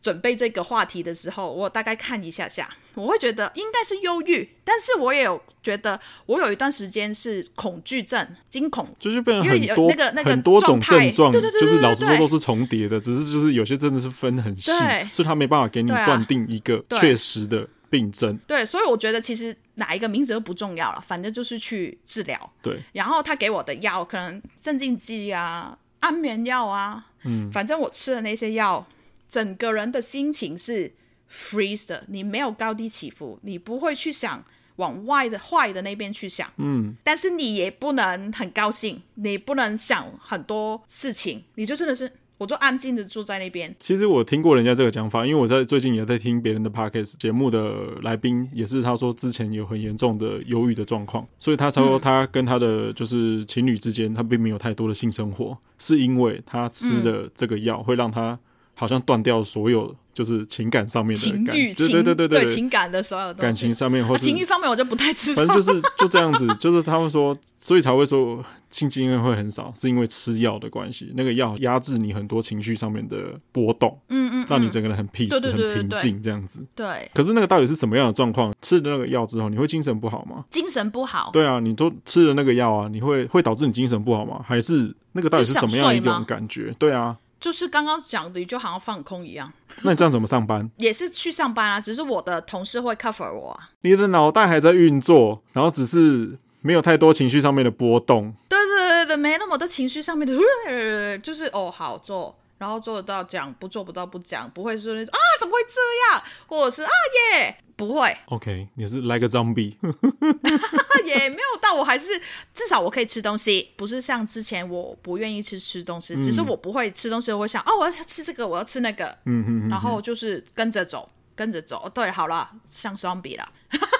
[0.04, 14.70] 准备这个话题的时候，我大概看一下下，我会觉得应该是忧郁，但是我也有觉得我有一段时间是恐惧症、惊恐，就是变成很多、那个那个、很多种症状，就是老实说都是重叠的，只是就是有些真的是分很细，
[15.10, 18.38] 所以他没办法给你断定一个确实的病症。
[18.46, 22.52] 对，对，所以我觉得其实哪一个名字都不重要了，反正就是去治疗。
[22.60, 28.86] 对，然后他给我的药可能镇静剂啊、安眠药啊，嗯，反正我吃的那些药。
[29.34, 30.92] 整个人的心情是
[31.28, 34.44] freeze 的，你没有高低起伏，你不会去想
[34.76, 43.74] 往外的坏的那边去想，嗯，但是你也不能很高兴，你不能想很多事情，你就真的是，我就安静的住在那边。
[43.80, 58.38] 其实我听过人家这个讲法，因为我在最近也在听别人的 podcast 节目的来宾也是他说之前有很严重的忧郁的状况，所以他说他跟他的就是情侣之间他并没有太多的性生活，是因为他吃的这个药会让他。
[58.74, 65.42] 好像断掉所有就是情感上面的情欲，对对对对对，情感的所有东西，感情上面或是情欲方面我就不太知道。
[65.42, 71.12] 反正就是就这样子，就是他们说，所以才会说性经验会很少，是因为吃药的关系。
[71.16, 73.16] 那个药压制你很多情绪上面的
[73.50, 76.64] 波动，嗯嗯，让你整个人很 peace 很平静这样子。
[76.76, 77.10] 对。
[77.12, 78.54] 可是那个到底是什么样的状况？
[78.62, 80.44] 吃了那个药之后，你会精神不好吗？
[80.48, 81.30] 精神不好。
[81.32, 84.40] 对啊，你都吃了那个药啊，你会会导致你精神不好吗？
[84.46, 86.72] 还是那个到底是什么样一种感觉？
[86.78, 87.16] 对啊。
[87.44, 89.52] 就是刚刚讲的，就好像放空一样。
[89.82, 90.70] 那你这样怎么上班？
[90.78, 93.68] 也是去上班啊，只是我的同事会 cover 我啊。
[93.82, 98.32] 你的脑袋还在运作，然后只是没有太多情绪上面的波动。
[98.48, 100.34] 对对对对，没那么多情绪上面的，
[101.20, 105.80] 就是哦，好做，然后做得到讲，不做不到不讲，不会说那种啊，怎么会这
[106.12, 106.90] 样，或者是啊
[107.32, 107.56] 耶。
[107.76, 109.74] 不会，OK，你是 like zombie，
[111.04, 112.06] 也没有到，我还是
[112.54, 121.10] 至少我可以吃东西，不是像之前我不愿意吃吃东西，嗯、只是我不会吃东西，我会想哦，我要吃这个，我要吃那个，嗯嗯，然后就是跟着走。
[121.36, 123.48] 跟着走，对，好了，像 zombie 了，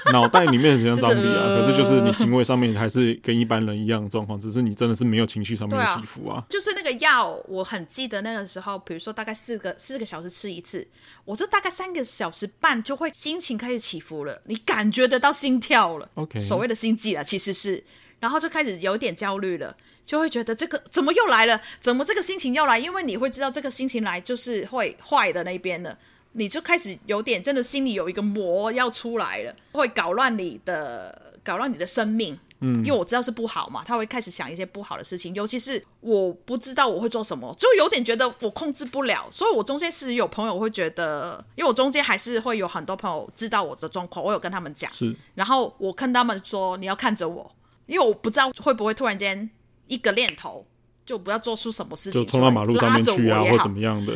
[0.13, 6.45] 脑袋里面是像 zombie 啊，可是就是你行为上面还是跟一般人一样的状况，只是你真的是没有情绪上面的起伏啊。
[6.51, 10.87] 就是那个药，我很记得那个时候，比如说大概四个四个小时吃一次，
[11.25, 17.83] 我就大概三个小时半就会心情开始起伏了，你感觉得到心跳了，OK，所谓的心悸啊，其实是，
[18.21, 21.61] 然后就开始有点焦虑了，就会觉得这个怎么又来了？
[21.81, 22.79] 怎么这个心情又来？
[22.79, 25.97] 因为你会知道这个心情来就是会坏的那边的。
[26.35, 32.39] 你就开始有点真的心里有一个魔要出来了，会搞乱你的，搞乱你的生命。
[32.61, 35.35] 嗯，因为我知道是不好嘛，他会开始想一些不好的事情。
[35.35, 39.29] 尤其是我不知道我会做什么，就有点觉得我控制不了。
[39.31, 44.91] 所以我中间是有朋友会觉得，因为我中间还是会有很多朋友知道我的状况，我有跟他们讲。
[44.93, 47.55] 是，然后我跟他们说，你要看着我，
[47.87, 49.51] 因为我不知道会不会突然间
[49.89, 50.65] 一个念头
[51.05, 54.13] 就不要做出什么事情，就冲到马路上面去啊，或怎么样的。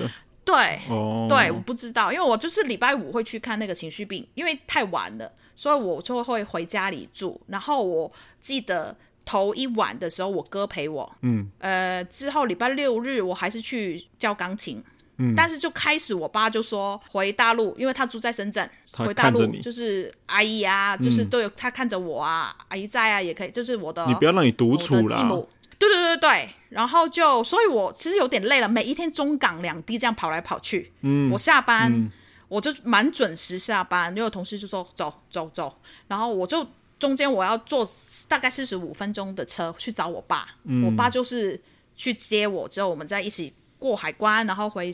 [0.49, 1.29] 对，oh.
[1.29, 7.39] 对，我不知道，因为我就是礼拜五会去看那个情绪病，因为太晚了，所以我就会回家里住。
[7.49, 14.83] 然后我记得头一晚的时候，我哥陪我，嗯，呃，之后礼拜六日我还是去教钢琴，
[15.19, 25.47] 嗯，但是就开始我爸就说回大陆，因为他住在深圳，回大陆就是阿姨啊，就是都有他看着我啊，阿姨在啊，也可以，就是我的，你不要让你独处了。
[25.79, 30.93] 对对对对，然后就，所以我其实有点累了，每一天中港两地这样跑来跑去。
[31.03, 32.11] 嗯，我下班、嗯、
[32.49, 35.73] 我就蛮准时下班，因为同事就说走走走，
[36.09, 36.67] 然后我就
[36.99, 37.89] 中间我要坐
[38.27, 41.61] 大概四十五分钟的车去找我爸，嗯、我爸就是
[41.95, 44.93] 去接我，之后我们再一起过海关，然后回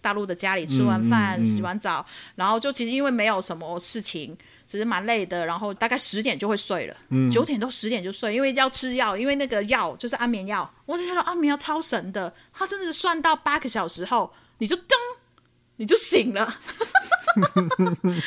[0.00, 2.04] 大陆的家里吃完饭、洗完澡，
[2.36, 4.36] 然后就其实因为没有什么事情。
[4.72, 6.96] 只是蛮累的，然后大概十点就会睡了，
[7.30, 14.94] 九、嗯、点到十点就睡，因为要吃药，因为那个药就是安眠药，我就觉得安眠药超神的，它真的是算到八个小时后，你就噔，
[15.76, 16.56] 你就醒了，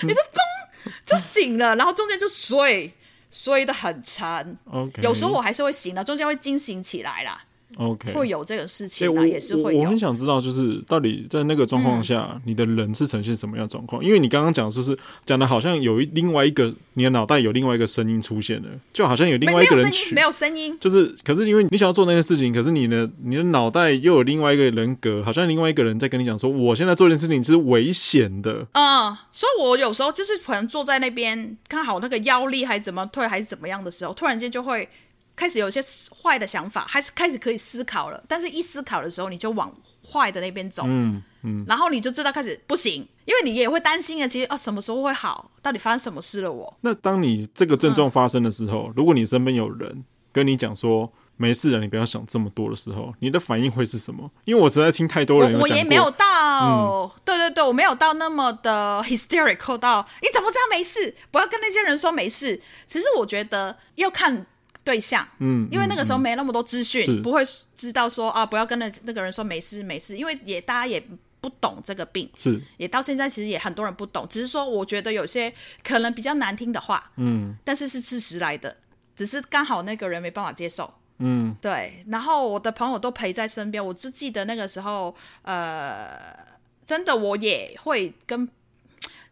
[0.04, 2.94] 你就嘣就醒了，然后中间就睡，
[3.32, 5.02] 睡得很沉，Okay.
[5.02, 7.42] 有时候我还是会醒了，中间会惊醒起来啦。
[7.78, 9.82] OK，会有这个事情啊，也是会有。
[9.82, 14.04] 我很想知道，就是到底在那个状况下，嗯、你的人是呈现什么样状况？
[14.04, 28.66] 因为你刚刚讲，就是讲的好像有一另外一个，你的脑袋有另外一个声音出现了，就好像有另外一个人取，没有声音，就是，可是因为你想要做那件事情，可是你的你的脑袋又有另外一个人格，好像另外一个人在跟你讲说，我现在做这件事情是危险的。
[28.72, 34.88] 嗯，所以我有时候就是可能坐在那边，看好那个腰力还怎么退，还是怎么样的时候，突然间就会。
[35.36, 35.82] 开始有些
[36.24, 38.24] 坏的想法，还是开始可以思考了。
[38.28, 39.74] 但是一思考的时候，你就往
[40.08, 44.28] 坏的那边走，嗯嗯，然后你就知道开始不行，因为你也会担心啊。
[44.28, 45.52] 其实啊，什么时候会好？
[45.62, 46.64] 到底发生什么事了我？
[46.64, 54.32] 我那当你这个症状发生的时候，嗯、如果你身边有人跟你讲说没事了，你不要想这么多的时候，你的反应会是什么？
[54.46, 56.26] 因为我实在听太多人，我也没有到，
[56.62, 61.14] 嗯、对对对，我没有到那么的 hysterical 到你怎么知道没事？
[61.32, 62.62] 不要跟那些人说没事。
[62.88, 64.46] 其实我觉得要看。
[64.86, 67.42] 对象，嗯，因为那个时候没那么多资讯，不会
[67.76, 71.04] 知道说啊，不要跟那那个人说没事没事，因为也大家也
[71.42, 75.52] 不懂这个病，是，也到现在其实也很多人不懂，只是说我觉得有些
[75.84, 78.78] 可能比较难听的话，嗯，但是是事实来的，
[79.16, 86.38] 只是刚好那个人没办法接受，嗯，对，然后我的朋友都陪在身边，我只记得那个时候，呃，
[86.86, 88.48] 真的我也会跟。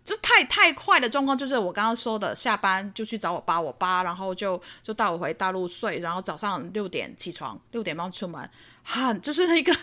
[0.06, 8.50] 就太太快的状况，就是我刚刚说的，下班就去找我爸，我爸然后就就带我回大陆睡，然后早上六点起床，六点半出门，
[8.84, 9.74] 很 就是一个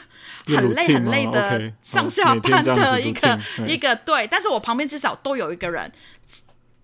[0.44, 5.90] 很累很累的上下班的一个.一个对，但是我旁边至少都有一个人，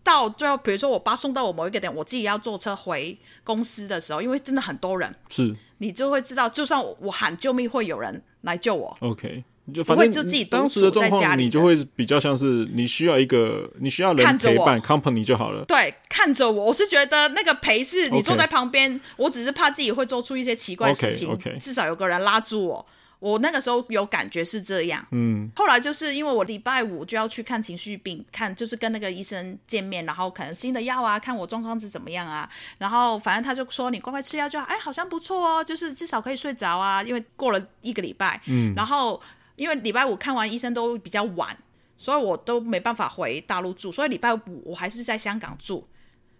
[0.02, 8.96] 到最后比如说我爸送到我某一个点，我自己要坐车回公司的时候，因为真的很多人，是你就会知道，就算我喊救命，会有人来救我。
[9.00, 9.44] OK。
[9.74, 15.64] 就反正当时的状况，你就会比较像是你需要一个，你需要人陪伴，company 就好了。
[15.64, 21.28] 对，看着我，我是觉得那个陪是你坐在旁边.我只是怕自己会做出一些奇怪的事情。
[21.30, 21.58] Okay, okay.
[21.58, 22.86] 至少有个人拉住我。
[23.18, 25.04] 我那个时候有感觉是这样。
[25.10, 25.50] 嗯。
[25.56, 32.48] 后来就是因为我礼拜五就要去看情绪病，看就是跟那个医生见面，然后可能新的药啊，看我状况是怎么样啊。
[32.78, 37.02] 然后反正他就说你乖乖吃药就好，哎，好像不错哦，就是至少可以睡着啊。
[37.02, 39.20] 因为过了一个礼拜，嗯，然后。
[39.56, 41.56] 因为礼拜五看完医生都比较晚，
[41.96, 45.88] 所以我都没办法回大陆住，所以礼拜五我还是在香港住。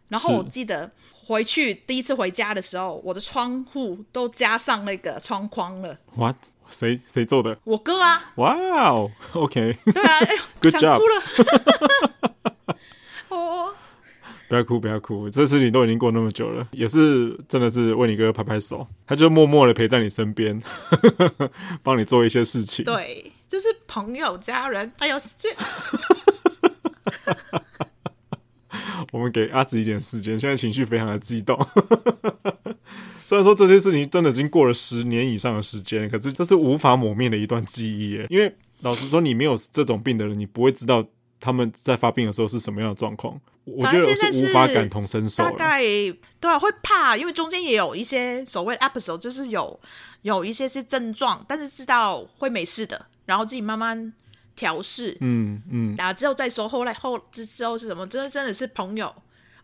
[0.09, 5.99] 然后我记得回去第一次回家的时候，我的窗户都加上那个窗框了。
[6.15, 6.37] What？
[6.69, 7.59] 谁谁做的？
[7.65, 8.33] 我哥啊！
[8.37, 8.55] 哇
[8.91, 9.77] 哦，OK。
[9.93, 11.23] 对啊，哎呦， 想哭了。
[13.31, 13.75] 哦。
[14.49, 20.63] 不要哭，不要哭，这事情都已经过那么久了，也是真的是为你哥拍拍手，他就默默的陪在你身边，
[21.83, 22.85] 帮你做一些事情。
[22.85, 25.49] 对，就是朋友、家人，哎呦，这
[29.11, 31.59] 我们给阿紫一点时间，现在情绪非常的激动。
[33.27, 38.29] 虽然说这些事情真的已经过了十年以上的时间，可是这是无法抹灭的一段记忆耶。
[38.31, 41.05] 因为老实说，你没有这种病的人，你不会知道。
[41.41, 43.41] 他们在发病的时候是什么样的状况？
[43.65, 45.43] 我觉得我是无法感同身受。
[45.43, 45.81] 大概
[46.41, 49.79] 对啊，会怕，因为中间也有一些所谓 episode，就是有
[50.23, 54.13] 有一些些症状，但是知道会没事的，然后自己慢慢
[54.55, 55.17] 调试。
[55.21, 56.69] 嗯嗯，然后之后再说。
[56.69, 58.07] 后来后之之后是什么？
[58.07, 59.13] 真的真的是朋友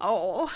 [0.01, 0.49] 哦。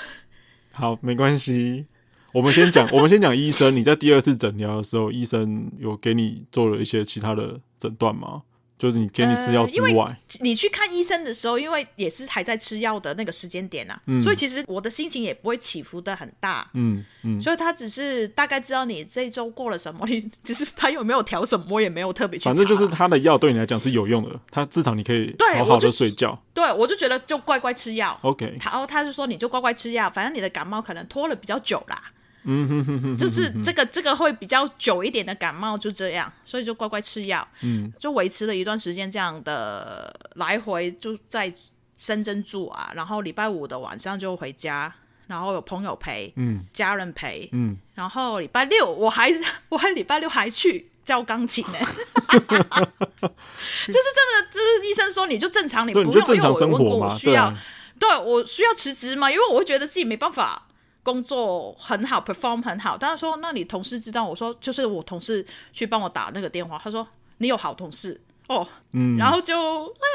[0.73, 1.87] 好，没关系。
[2.33, 3.75] 我们先讲， 我们先讲医生。
[3.75, 8.43] 你在第二次诊疗的时候，医生有给你做了一些其他的诊断吗？
[8.79, 22.45] 就是你给你吃药之外，呃，你去看医生的时候，因为也是还在吃药的那个时间点啊，嗯、所以其实我的心情也不会起伏的很大，嗯嗯，所以他只是大概知道你这一周过了什么，你只是他有没有调什么，我也没有特别去。
[22.45, 26.39] 反正就是他的药对你来讲是有用的，他至少你可以好好的睡觉。
[26.53, 28.59] 对，我，对我就觉得就乖乖吃药，OK。
[28.63, 32.03] 然后他就说你就乖乖吃药，反正你的感冒可能拖了比较久啦。
[32.47, 41.53] 嗯哼哼哼，就是这个这个会比较久一点的感冒就这样，所以就乖乖吃药，嗯，就维持了一段时间这样的来回就在
[41.97, 44.95] 深圳住啊，然后礼拜五的晚上就回家，
[45.27, 49.33] 然后有朋友陪，嗯，家人陪，嗯，然后礼拜六我还
[49.69, 57.51] 我还礼拜六还去教钢琴呢， 就是这么，就是医生说你就正常，你不用，就正常生活嘛，因为我问过我需要，
[57.99, 59.31] 对，对我需要辞职嘛？
[59.31, 60.66] 因为我会觉得自己没办法
[61.07, 62.97] 工作很好，perform 很好。
[62.99, 64.27] 但是说，那你同事知道？
[64.27, 67.07] 我说就是我同事去帮我打那个电话，他说
[67.39, 68.21] 你有好同事。
[68.49, 70.07] 哦，嗯，然后就哎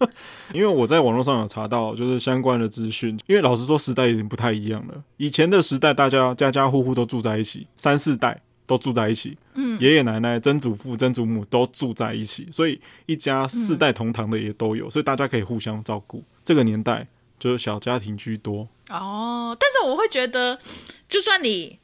[0.00, 0.10] 呦，
[0.54, 3.16] 因为我在网络上有查到，就是相关的资讯。
[3.28, 4.94] 因为老实说，时代已经不太一样了。
[5.18, 16.22] 以前的时代，大家家家户户都住在一起，三四代都住在一起，嗯，爷爷奶奶、曾祖父、曾祖母都住在一起，所以一家四代同堂的也都有，嗯、所以大家可以互相照顾。
[16.44, 17.06] 这个年代
[17.42, 18.68] 就是小家庭居多。
[18.88, 20.56] 哦，但是我会觉得，
[21.08, 21.76] 就算你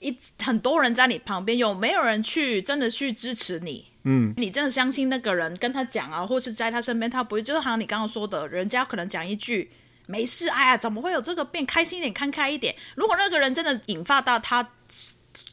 [0.00, 3.84] 一很多人在你旁边，有没有人去真的去支持你？
[4.02, 9.70] 嗯，你真的相信那个人跟他讲啊，或是在他身边，他不会，就是好像你刚刚说的，人家可能讲一句
[10.08, 11.64] 没事，哎呀，怎么会有这个病？
[11.64, 12.74] 开心一点，看开一点。
[12.96, 14.68] 如果那个人真的引发到他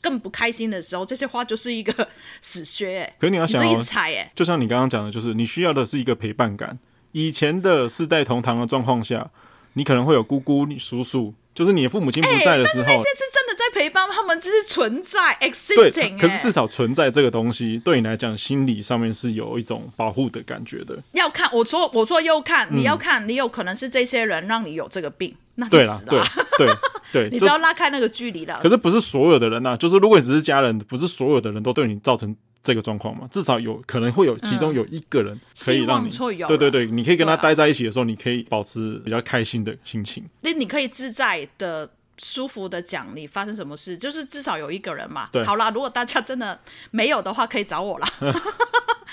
[0.02, 2.10] 更不开心的时候，这些话就是一个
[2.42, 3.02] 死穴。
[3.02, 6.80] 哎，可是你要想、哦，你这一踩，哎，就像你刚刚讲的，就是你需要的是一个陪伴感。
[7.16, 9.32] 以前的世代同堂的状况下，
[9.72, 11.34] 你可能会有姑姑、叔叔。
[11.54, 16.20] 就是你的父母亲不在的时候，欸、但是那些是真的在陪伴，他们只是存在 existing。
[16.20, 21.02] 可是至少存在这个东西，对你来讲，心理上面是有一种保护的感觉的。
[21.14, 26.26] 要看我说，我说又看，你要看，你有可能是这些人让你有这个病，嗯、那就死了。
[26.58, 26.76] 对对
[27.14, 28.60] 对， 你就要拉开那个距离了。
[28.62, 32.36] 可是不是所有的人呐、啊，就是如果你只是家人，不是所有的人都对你造成。
[32.66, 40.26] 这个状况嘛，至少有可能会有其中有一个人可以让你，嗯、对对对，你可以跟他待在一起的时候，你可以保持比较开心的心情。
[40.42, 41.88] 那你可以自在的、
[42.18, 45.30] 舒服的讲你发生什么事，就是至少有一个人嘛。
[45.32, 46.60] 对，好啦，如果大家真的
[46.90, 48.08] 没有的话，可以找我啦。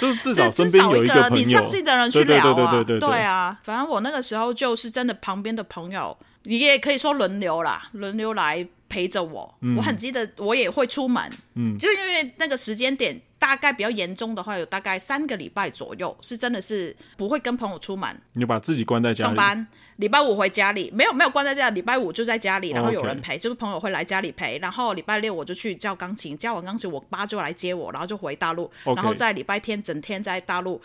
[0.01, 3.61] 就是至少身边有一个你相信的人去聊啊，对对对对对对，对啊。
[3.63, 9.55] 反正我那个时候就是真的，旁边的朋友，你也可以说轮流啦，轮流来陪着我。
[9.63, 11.23] 嗯、我很记得，我也会出门，
[11.55, 13.19] 嗯，就因为那个时间点。
[13.43, 19.67] 大概比较严重的话，有大概三个礼拜左右，是真的是不会跟朋友出门，你把自己关在家里上班。
[19.97, 23.43] 礼拜五回家里，没有没有关在家里，礼拜五就在家里，然后有人陪，oh.
[23.43, 24.59] 就是朋友会来家里陪。
[24.59, 30.81] 然后礼拜六我就去教钢琴，教完钢琴，我爸就来接我，然后就回大陆然后在礼拜天整天在大陆。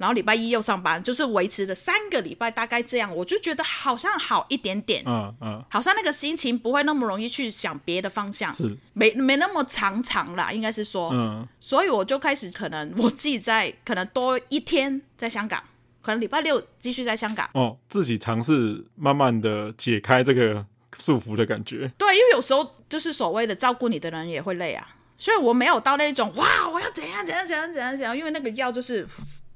[0.00, 8.74] 然后礼拜一又上班，就是维持了三个礼拜，大概这样，我就觉得好像好一点点，嗯嗯，好像那个心情不会那么容易去想别的方向，是。
[8.94, 15.62] 没没那么常常啦，应该是说，嗯，所以我就开始可能我自己在可能多一天在香港，
[16.00, 20.64] 可能礼拜六继续在香港，哦，自己尝试慢慢的解开这个
[20.98, 29.06] 束缚的感觉，对，因为有时候就是所谓的照顾你的人也会累啊，所以我没有到那种哇，我要怎样怎样怎样怎样怎样，因为那个药就是。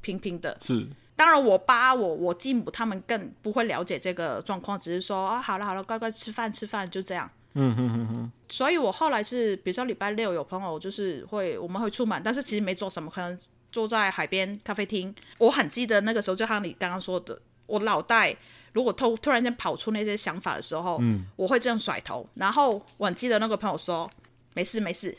[0.04, 0.86] 平平的，是
[1.16, 7.30] 当然，我爸、我我继母他们更不会了解这个状况，只是说啊，好了好了，乖乖吃饭吃饭，就这样。
[7.54, 8.32] 嗯哼哼哼。
[8.48, 13.38] 所以我后来是，比如说礼拜六有朋友就是会，我们会出门，但是其实没做什么，可能
[13.70, 15.14] 坐在海边咖啡厅。
[15.38, 18.36] 我很记得那个时候，就像你刚刚说的，我脑袋
[18.72, 22.28] 如果突突然间跑出那些想法的时候，嗯，我会这样甩头。
[22.34, 24.10] 然后我很记得那个朋友说，
[24.54, 25.16] 没事没事，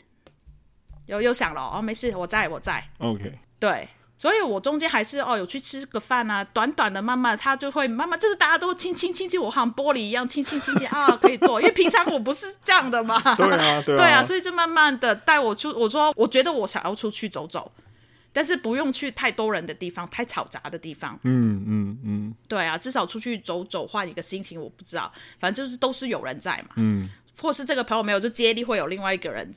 [1.06, 2.86] 又又想了哦，没事，我在我在。
[2.98, 3.88] OK，对。
[4.18, 13.20] 所以，我中间还是哦，有去吃个饭啊，短短的，慢慢他就会慢慢，就是大家都轻轻轻轻，我好像玻璃一样轻轻轻轻啊，可以做，因为平常我不是这样的嘛。
[13.36, 17.70] 对啊，对啊，对啊，所以就慢慢的带我出，我说我觉得我想要出去走走，
[18.32, 21.18] 但是不用去太多人的地方，太嘈杂的地方。
[21.24, 24.58] 嗯嗯嗯，对啊，至少出去走走，换一个心情。
[24.58, 26.76] 我不知道，反正就是都是有人在嘛。
[26.76, 27.06] 嗯，
[27.38, 29.54] 或是这个朋友没有，就接力会有另外一个人。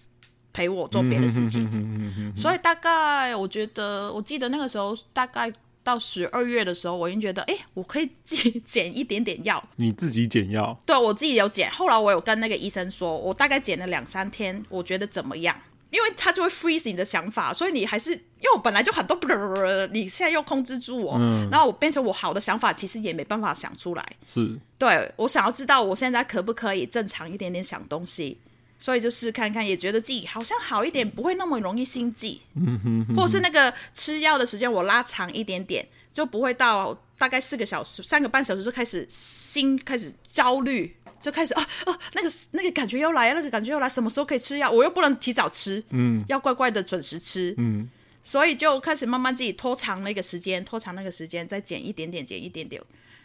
[0.52, 5.52] 陪我做别的事情，所以大概我觉得，我记得那个时候大概
[5.84, 9.64] 到十二月的时候，我已经觉得，哎，我可以自己减一点点药。
[9.78, 10.80] 你自己减药？
[10.86, 11.70] 对，我自己有减。
[11.72, 15.56] 后来我有跟那个医生说，我大概减了两三天，我觉得怎么样？
[15.92, 19.18] 因为他就会 freeze 你的想法，所以你还是因为我本来就很多，
[19.92, 24.06] 你现在又控制住我，嗯，然后我变成我好的想法，其实也没办法想出来。
[24.24, 28.38] 是，对，我想要知道我现在可不可以正常一点点想东西。
[28.80, 44.72] 所以就试看看，也觉得自己好像好一点，不会那么容易心悸，嗯哼，哼，或是那个吃药的时间我拉长一点点，就不会到大概四个小时、三个半小时就开始心开始焦虑，就开始啊啊，那个那个感觉又来，那个感觉又来，什么时候可以吃药？
[44.72, 47.90] 我又不能提早吃，嗯，要乖乖的准时吃，嗯，
[48.24, 52.82] 所以就开始慢慢自己拖长那个时间，拖长那个时间，再减一点点，减一点点，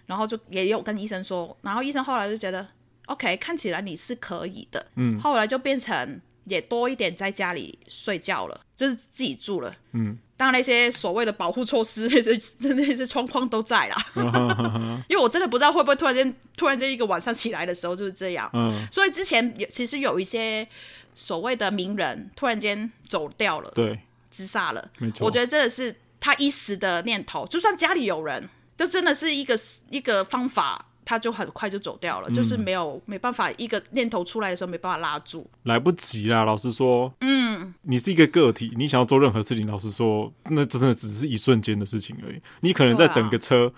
[0.07, 2.67] 然后就也有跟医生说，然后医生后来就觉得。
[3.07, 4.87] OK，看起来你是可以的。
[4.97, 9.75] 嗯，后来就变成也多一点在家里睡觉了，就是自己住了。
[9.93, 13.97] 嗯，当然那些所谓的保护措施， 那些那些窗框都在啦。
[15.09, 18.51] 因为我真的不知道会不会突然间突然间一个晚上起来的时候就是这样。
[18.53, 20.67] 嗯，所以之前有其实有一些
[21.15, 23.99] 所谓的名人突然间走掉了，对，
[24.31, 24.91] 自杀了。
[24.99, 29.59] 没错，我觉得真的是他一时的念头，就算家里有人，就真的是一个
[29.91, 30.87] 一个方法。
[31.05, 36.45] 他就很快就走掉了，嗯、就是没有没办法，一个念头出来的时候没办法拉住，来不及啦。
[36.45, 42.41] 老实说，嗯，你是一个个体，你想要做任何事情，老实说，那真的只是一瞬间的事情而已。
[42.61, 43.73] 你可能在等个车，啊、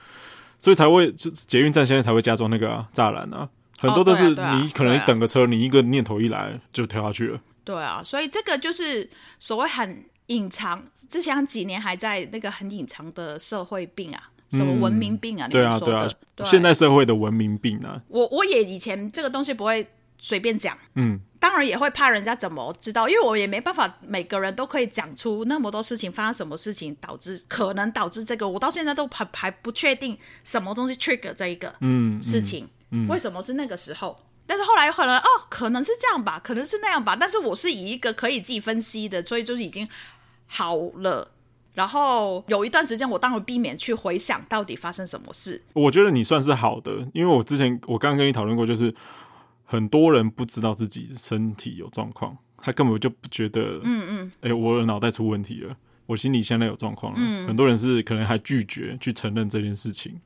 [0.59, 3.49] 所以才会就捷运站现在才会加装那个栅、啊、栏啊，
[3.79, 7.41] 很多都是你可能等个车，你一个念头一来就跳下去了。
[7.65, 9.09] 对啊，所以这个就是
[9.41, 14.31] 所谓很隐藏，之前几年还在那个很隐藏的社会病啊。
[14.51, 15.49] 什么文明病啊？
[15.49, 16.09] 对啊，对啊，
[16.45, 18.01] 现代社会的文明病啊。
[18.09, 19.89] 我我也以前这个东西不会
[20.19, 34.19] 随便讲，嗯，当然也会怕人家怎么知道，因为我也没办法每个人都可以讲出那么多事情发生什么事情导致可能导致这个，我到现在都还还不确定什么东西 trigger 这一个嗯事情，嗯，为什么是那个时候？
[34.47, 39.89] 但是后来可能哦，可能是这样吧，可能是那样吧，但是我是以一个可以自己分析的，所以就是已经
[40.47, 41.33] 好了。
[41.77, 45.63] 然后有一段时间，我当然避免去回想到底发生什么事。
[45.75, 48.95] 我觉得你算是好的，因为我之前我刚刚跟你讨论过，就是
[49.63, 57.19] 很多人不知道自己身体有状况，他根本就不觉得，嗯嗯，哎，我的脑袋出问题了，我心里现在有状况了。
[57.21, 60.19] 嗯，很多人是可能还拒绝去承认这件事情，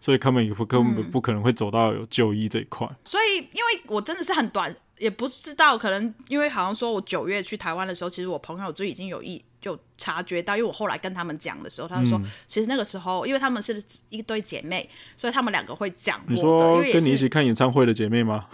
[0.00, 2.84] 所以他们也不根本不可能会走到有就医这一块。
[3.04, 9.44] 所以，因为我真的是很短，也不知道，可能因为好像说我九月去台湾的时候，其实我朋友就已经有意。
[9.60, 16.20] 就察觉到，因为我后来跟他们讲的时候，他们说，嗯、其实那个时候，因为他们是一对姐妹，所以他们两个会讲。
[16.28, 18.46] 你说跟你一起看演唱会的姐妹吗？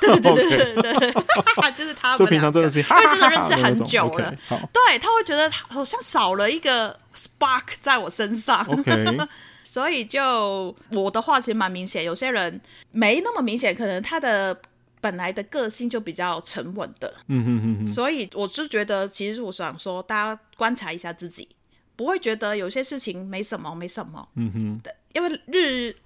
[0.00, 2.18] 对对对对对，对，就是他们。
[2.18, 4.36] 就平常真的是，因为真的认识很久了。
[4.48, 8.64] Okay, 对，他会觉得好像少了一个 spark 在我身上。
[9.64, 12.60] 所以就我的话其实蛮明显，有些人
[12.90, 14.56] 没那么明显，可能他的。
[15.02, 21.48] 本来的个性就比较沉稳的，嗯哼哼哼，所以我就觉得，其实我想说，大家观察一下自己，
[21.96, 25.96] 不会觉得有些事情没什么，没什么，嗯哼，因为日日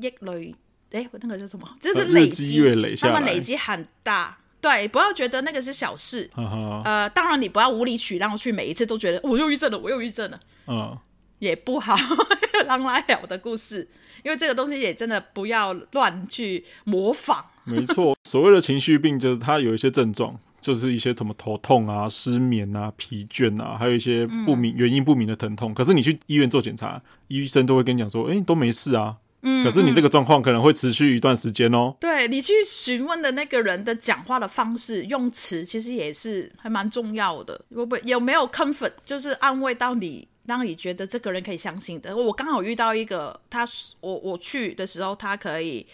[0.00, 0.54] 积累，
[0.90, 1.68] 哎，那个叫什么？
[1.78, 10.98] 就是累积，越累他们累积很大，对，不要觉得那个是小事，呵呵呃，当然你不要无理取闹，去每一次都觉得我忧郁症了，我忧郁症了，嗯，
[11.40, 11.94] 也不好，
[12.66, 13.86] 狼来了的故事，
[14.24, 17.50] 因为这个东西也真的不要乱去模仿。
[17.66, 25.74] 没错， 所谓的情绪病就是它有一些症状，就是一些什么头痛啊、失眠啊、疲倦啊，还有一些不明、嗯、原因不明的疼痛。
[25.74, 31.94] 可是你去医院做检查，医生都会跟你讲说：“哎，都没事啊。”嗯，可是你这个状况可能会持续一段时间哦。
[32.00, 37.60] 对，你去询问的那个人的讲话的方式、用词，其实也是还蛮重要的。
[37.68, 42.16] 有不有没有 comfort，就是安慰到你，让你觉得这个人可以相信的。
[42.16, 43.64] 我刚好遇到一个，他
[44.00, 45.86] 我我去的时候，他可以。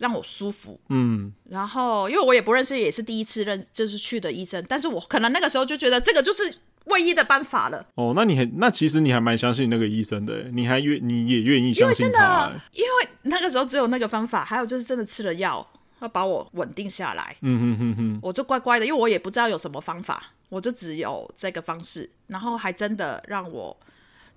[0.00, 6.42] 让我舒服，嗯，然后因为我也不认识，也是第一次认，就是去的医生，但是我可能那个时候就觉得这个就是
[6.86, 7.86] 唯一的办法了。
[7.96, 15.70] 哦，那你很，那其实你还蛮相信那个医生的，你还愿，你也愿意相信他，因为真的，因为那个时候只有那个方法，还有就是真的吃了药
[16.00, 23.76] 要把我稳定下来，嗯哼哼哼，我就乖乖的，因为我也不知道有什么方法，我就只有这个方式，然后还真的让我，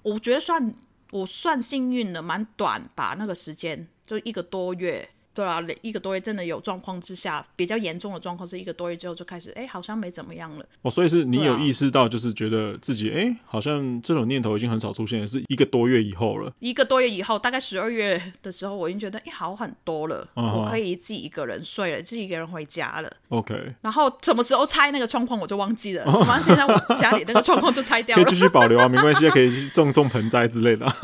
[0.02, 0.76] 我觉得算
[1.12, 5.08] 我算幸运的，蛮短吧，那个时间就一个多月。
[5.34, 10.66] 对啊，一个多月真的有状况之下，比较严重的状况是一个多月之后就开始，哎，好像没怎么样了。
[10.84, 16.54] 哦，所以是你有意识到，就是觉得自己，哎、啊，好像这种念头已经很少出现，是一个多月以后了。
[16.60, 23.12] 一个多月以后，大概十二月的时候，我已经觉得，哎，好很多了，嗯、我可以自己一个人睡了，自己一个人回家了。
[23.30, 23.56] OK。
[23.82, 26.06] 然后什么时候拆那个窗框，我就忘记了。
[26.24, 30.86] 反正现在我家里那个窗框就拆掉了，可以继续保留啊，没关系，可以种种盆栽之类的。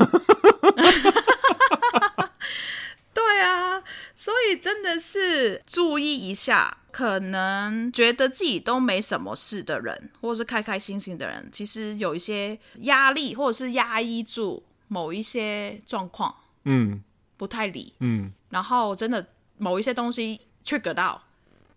[4.14, 16.34] 所以真的是注意一下，可能觉得自己都没什么事的人，或者是开开心心的人，其实有一些压力，或者是压抑住某一些状况，
[16.64, 17.02] 嗯，
[17.36, 19.26] 不太理，嗯，然后真的
[19.56, 21.22] 某一些东西 trigger 到，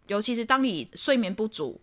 [0.07, 1.79] 尤其是当你睡眠不足、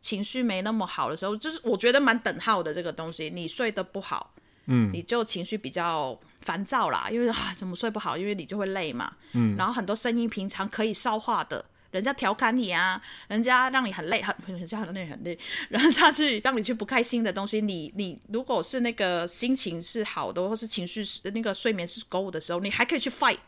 [0.00, 4.34] 情绪没那么好的时候，就是我觉得蛮等号的这个东西，你睡得不好，
[4.66, 6.18] 嗯，你就情绪比较。
[6.42, 8.16] 烦躁啦，因为啊，怎么睡不好？
[8.16, 9.10] 因为你就会累嘛。
[9.32, 15.38] 嗯，然后很多声音平常可以消化的，人家调侃你啊，人家让你很累，很人家很累很累，
[15.68, 23.38] 人家去让你去不开心的东西，你你如果是那个心情是好的，或是情绪是那个睡眠是够的时候，你还可以去 fight，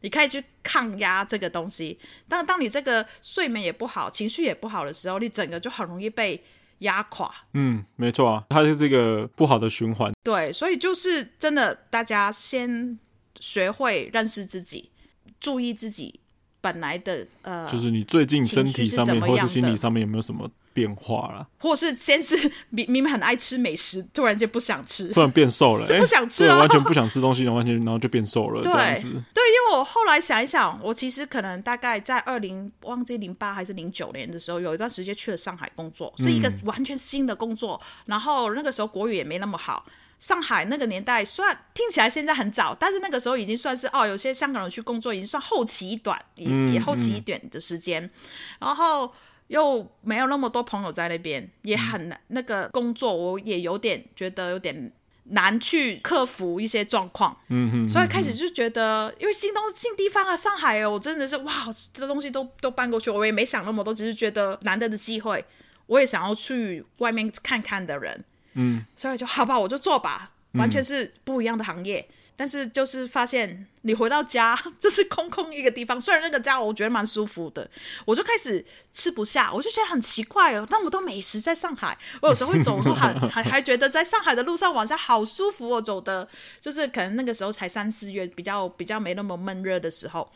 [0.00, 1.98] 你可以去抗压这个东西。
[2.28, 6.42] 但当你这个睡眠也不好，情绪也不好的时候，你整个就很容易被
[6.78, 7.32] 压垮。
[7.52, 10.12] 嗯，没错啊，它是这个不好的循环。
[10.22, 12.98] 对，所以就是真的，大家先
[13.38, 14.90] 学会认识自己，
[15.38, 16.20] 注意自己
[16.60, 22.36] 本来的呃，就是你最近身体上面或是心理上面有没有什么变化了，或是先是
[22.68, 29.02] 明明明很爱吃美食，突然间不想吃，突然变瘦了， 不想吃、完全不想吃东西，完全然后就变瘦了，对这样子。
[29.32, 39.86] 对，因为我后来想一想，我其实可能大概在二零忘记零八还是零九年的时候，有一段时间去了上海工作，是一个完全新的工作，嗯、然后那个时候国语也没那么好。
[40.18, 48.10] 上海那个年代算听起来现在很早，但是那个时候已经算是哦，有些香港人去工作已经算后期一段，也、嗯、也后期一点的时间，
[48.58, 49.12] 然后。
[49.48, 52.20] 又没有那么多朋友在那边，也很难。
[52.28, 54.90] 那个工作我也有点觉得有点
[55.24, 57.36] 难去克服一些状况。
[57.48, 61.52] 嗯哼，所以开始就觉得，因为新东新地方啊，上海哦，我真的是哇，
[61.92, 65.44] 这东西都都搬过去，我也没想那么多，只是觉得难得的机会，
[65.86, 68.24] 我也想要去外面看看的人。
[68.54, 72.06] 嗯，所以就好吧，我就做吧，完全是不一样的行业。
[72.36, 77.70] 但是就是发现你回到家 就是空空一个地方，虽然那个家我觉得蛮舒服的，
[78.04, 86.28] 我就开始吃不下，我就觉得很奇怪哦，那么多美食在上海，我有时候会走路还 还还觉得在上海的路上晚上好舒服哦，走的，
[86.60, 90.28] 就是可能那个时候才三四月，比较比较没那么闷热的时候，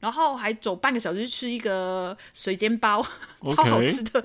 [0.00, 3.04] 然后还走半个小时去吃一个水煎包.
[3.54, 4.20] 超好吃的，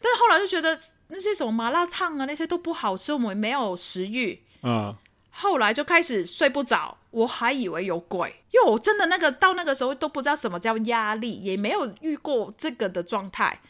[0.00, 0.78] 但是后来就觉得
[1.08, 4.90] 那些什么麻辣烫啊那些都不好吃，我们没有食欲，嗯。
[4.90, 4.96] Uh.
[5.38, 13.60] 后来就开始睡不着，我还以为有鬼，因为我真的那个到那个时候都不知道什么叫压力，也没有遇过这个的状态。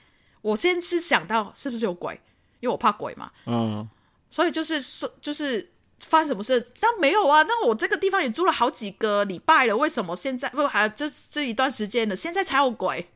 [0.42, 2.20] 我先是想到是不是有鬼，
[2.60, 3.32] 因为我怕鬼嘛。
[3.46, 3.88] 嗯，
[4.30, 6.64] 所以就是说，就是发生什么事？
[6.80, 7.42] 但没有啊。
[7.42, 13.08] 那我这个地方也住了好几个礼拜了，为什么现在不还这这一段时间了，现在才有鬼？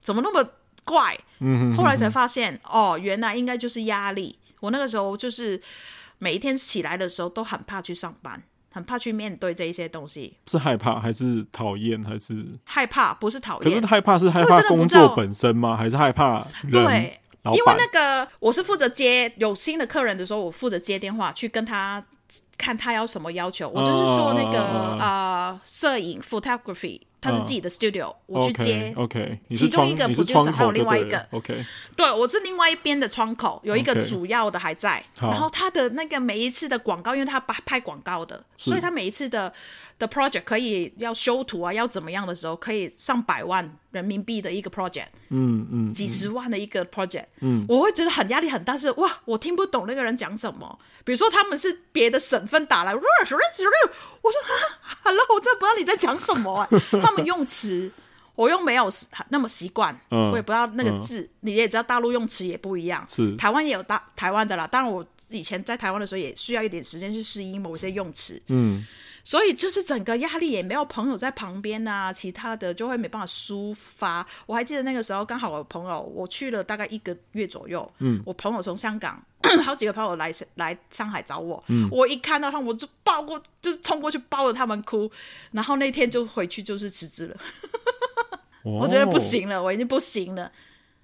[0.00, 0.48] 怎么那么
[0.84, 1.18] 怪？
[1.40, 1.74] 嗯。
[1.76, 4.38] 后来才发现，哦，原来应该就是压力。
[4.60, 5.60] 我那个时候就是。
[6.18, 8.42] 每一天起来的时候都很怕去上班，
[8.72, 10.36] 很怕去面对这一些东西。
[10.46, 13.12] 是害怕还是讨厌还是害怕？
[13.14, 15.76] 不是讨厌，可是害怕是害怕工作本身吗？
[15.76, 16.72] 还是害怕人？
[16.72, 22.04] 对，因为那个我是负责接有新的客人的时候，我负责接电话去跟他
[22.56, 23.68] 看他要什么要求。
[23.68, 24.60] 我就是说那个
[25.02, 27.00] 啊，摄影 photography。
[27.18, 28.92] 他是自己的 studio，我去接。
[28.94, 31.64] OK，其中一个不就是还有另外一个？OK，
[31.96, 35.04] 对，我是另外一边的窗口，有一个主要的还在。
[35.18, 39.52] 然后他的那个每一次的广告，因为他拍拍广告的，所以他每一次的
[39.98, 50.78] 的 project 可以要修图啊，要怎么样的时候，可以上百万人民币的一个 project，嗯嗯，几十万的一个 project，嗯，我会觉得很压力很大，是哇，我听不懂那个人讲什么。
[51.02, 53.08] 比如说他们是别的省份打来，我说
[54.42, 56.78] 哈，hello，我真的不知道你在讲什么哎。
[57.00, 57.90] 他们用词
[58.34, 58.90] 我又没有
[59.28, 61.28] 那么习惯，我也不知道那个字。
[61.40, 64.66] 你也知道大陆用词也不一样，是台湾也有大台湾的啦。
[64.66, 68.86] 当然我以前在台湾的时候也需要一点时间去适应某些用词，嗯。
[69.24, 74.24] 所以就是整个压力也没有朋友在旁边啊，其他的就会没办法抒发。
[74.46, 79.20] 我还记得那个时候刚好我朋友我去了大概一个月左右，嗯，我朋友从香港
[79.62, 85.10] 好几个朋友来来上海找我，嗯，我一看到他们我就抱过，就是冲过去抱着他们哭，
[85.52, 87.36] 然后那天就回去就是辞职了。
[88.64, 90.50] 我觉得不行了，我已经不行了。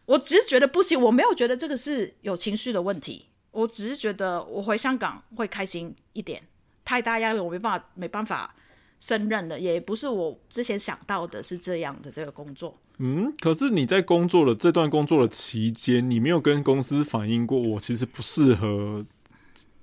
[0.04, 6.42] 我只是觉得不行，我没有觉得这个是有情绪的问题，我只是觉得我回香港会开心一点。
[6.84, 8.52] 太大压力，我没办法，没办法
[9.02, 12.78] 胜任的，也不是我之前想到的是这样的这个工作。
[12.98, 19.04] 嗯，可是你在工作的这段工作的期间，你没有跟公司反映过，我其实不适合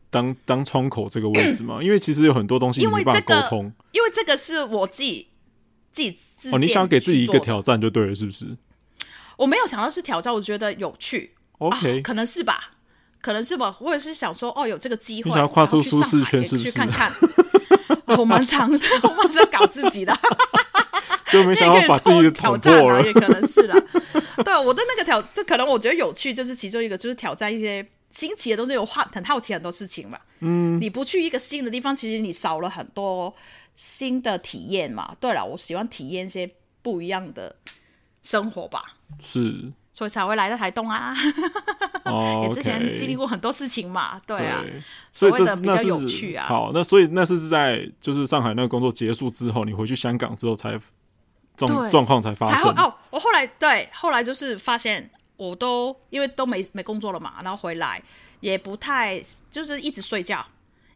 [0.09, 1.79] 当当窗口这个位置吗？
[1.81, 5.27] 嗯， 因为其实有很多东西你没办法沟通，因为这个是我自己
[5.91, 8.55] 自己自哦，你想给自己一个挑战就对了，是不是？
[9.35, 11.31] 我没有想到是挑战，我觉得有趣。
[11.57, 12.75] OK，啊，可能是吧。
[13.21, 16.71] 可能是吧，我也是想说，哦，有这个机会，想要跨出舒适圈，是不是？
[16.71, 17.11] 去看看，
[18.17, 20.17] 我蛮常的， 我蛮在搞自己的，
[21.31, 23.79] 就没想到把自己的挑战了，也可能是的。
[24.43, 30.17] 对，我的那个挑，这可能我觉得有趣，就是其中一个，就是挑战一些新奇的东西，有好很好奇很多事情嘛。
[30.39, 33.33] 嗯，你不去一个新的地方，其实你少了很多
[33.75, 35.15] 新的体验嘛。
[35.19, 36.49] 对了，我喜欢体验一些
[36.81, 37.55] 不一样的
[38.23, 38.95] 生活吧。
[39.19, 39.71] 是。
[39.91, 41.13] 所以才会来到台东啊，
[42.43, 44.63] 也之前经历过很多事情嘛，对啊，
[45.11, 46.45] 所以这的比较有趣啊。
[46.47, 50.79] 好，那所以那是在就是上海那个工作结束之后，你回去香港之后才
[51.57, 52.71] 状状况才发生。
[52.77, 58.01] 哦，我后来对后来就是发现，我都因为都没没工作了嘛，然后回来
[58.39, 60.45] 也不太就是一直睡觉，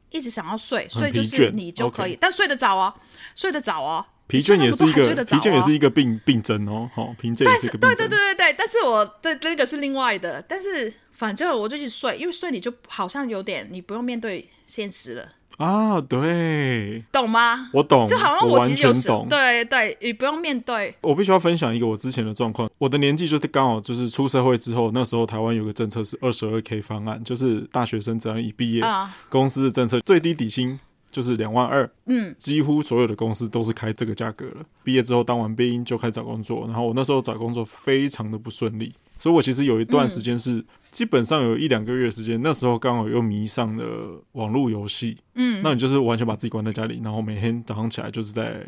[0.10, 2.94] 一直想要睡，睡就是你就可以，但睡得早哦，
[3.36, 4.06] 睡得早哦。
[4.26, 7.96] 疲倦也是一个疲倦也是一个病病症哦，好，疲倦也是一个病症。
[7.96, 15.30] 对对对对对，但是我对那个是另外的，但是反正我就去睡，因为睡你就好像有点你不用面对现实了。
[15.58, 17.70] 啊，对，懂吗？
[17.72, 20.96] 我懂，就好像我其实有时懂，对对，你不用面对。
[21.02, 30.80] 我必须要分享一个我之前的状况，我的年纪就是刚好就是出社会之后，那时候台湾有个政策是二十二 K 方案，就是大学生只要一毕业，啊、公司的政策最低底薪
[31.12, 34.66] 就是两万二，嗯，几乎所有的公司都是开这个价格了。
[34.84, 38.92] 毕业之后当完兵就开始找工作，然后我那时候找工作非常的不顺利。
[39.20, 45.18] 所以，我其实有一段时间是基本上有一两个月时间，那时候刚好又迷上了网络游戏。
[45.34, 48.66] 嗯，那你就是完全把自己关在家里，然后每天早上起来就是在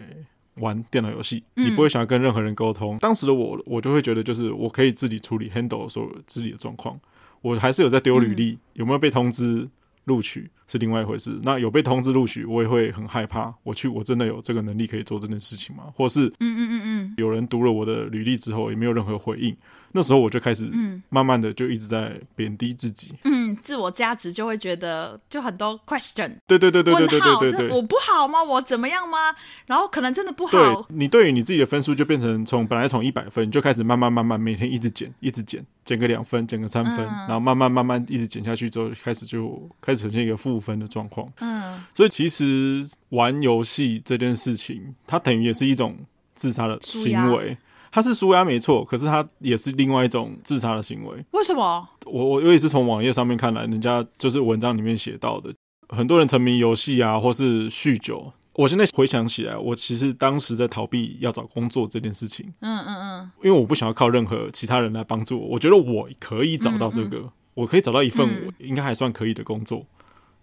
[0.55, 2.97] 玩电脑游戏，你不会想要跟任何人沟通。
[2.97, 6.99] 当时的我，我就会觉得就是我可以自己处理 handle 所有自己的状况。
[7.41, 9.69] 我还是有在丢履历，有没有被通知
[10.05, 11.39] 录取是另外一回事。
[11.43, 13.53] 那有被通知录取，我也会很害怕。
[13.61, 15.83] 我去，我真的有这个能力可以做这件事情吗？
[15.93, 19.55] 或是，嗯嗯嗯嗯，有人读了我的履历之后，也没有任何回应。
[19.95, 20.69] 那时候我就开始，
[21.07, 28.43] 慢慢的就一直在贬低自己，嗯，自我价值就会觉得就很多 question，对对对对对对对对对，我不好吗？
[28.43, 29.33] 我怎么样吗？
[29.67, 45.97] 然后可能真的不好，对，你对于你自己的分数就变成从本来从一百分，你就开始慢慢慢慢每天一直减，一直减，减个两分，减个三分，然后慢慢慢慢一直减下去之后，开始就开始呈现一个负分的状况，嗯，所以其实玩游戏这件事情，它等于也是一种
[46.33, 47.57] 自杀的行为。
[47.95, 51.25] 他是舒压没错，可是他也是另外一种自杀的行为。
[51.31, 51.87] 为什么？
[52.05, 55.53] 我我也是从网页上面看来，人家就是文章里面写到的，
[55.87, 58.33] 很多人沉迷游戏啊，或是酗酒。
[58.55, 62.45] 我现在回想起来，我其实当时在逃避要找工作这件事情。
[62.59, 69.85] 嗯嗯嗯，因为我不想要靠任何其他人来帮助我，我觉得我可以找到这个，嗯嗯我可以找到一份我应该还算可以的工作。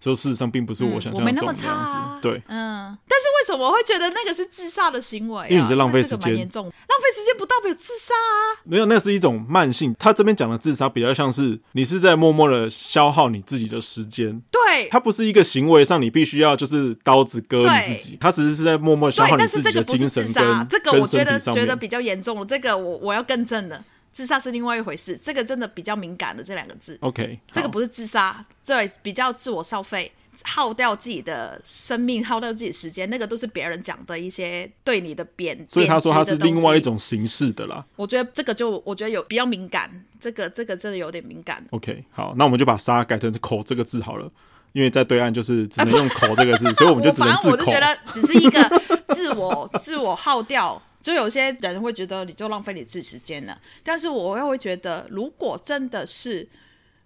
[0.03, 5.47] 就事实上并不是我想象的这种样子，嗯、对，嗯，但是为什么我会觉得那个是自杀的行为、啊？
[5.47, 8.59] 因为你在浪费时间，严重，浪费时间不代表自杀啊。
[8.65, 9.95] 没有，那是一种慢性。
[9.97, 23.81] 他这边讲的自杀比较像是你是在默默的消耗你自己的时间，对，它不是一个行为上你必须要就是刀子割你自己，他只是是在默默消耗你自己的精神跟跟这个我觉得觉得比较严重，这个我我要更正了。
[24.13, 26.95] 自杀是另外一回事，这个真的比较敏感的这两个字。
[27.01, 30.11] OK，这个不是自杀，对，比较自我消费，
[30.43, 35.65] 耗掉自己的生命，耗掉自己的时间，那个都是别人讲的一些对你的贬。
[35.67, 37.83] 所以他说他是另外一种形式的啦。
[37.95, 41.65] 我觉得这个就我觉得有比较敏感，这个这个真的有点敏感。
[41.71, 44.31] OK，好，那我们就把杀改成口这个字好了，
[44.73, 47.51] 因为在对岸就是只能用口这个字，所以我们就只能自口。
[47.53, 50.79] 我就觉得只是一个自我 自我耗掉。
[51.03, 56.47] 就有些人会觉得你就浪费你自己时间了，但是我又会觉得，如果真的是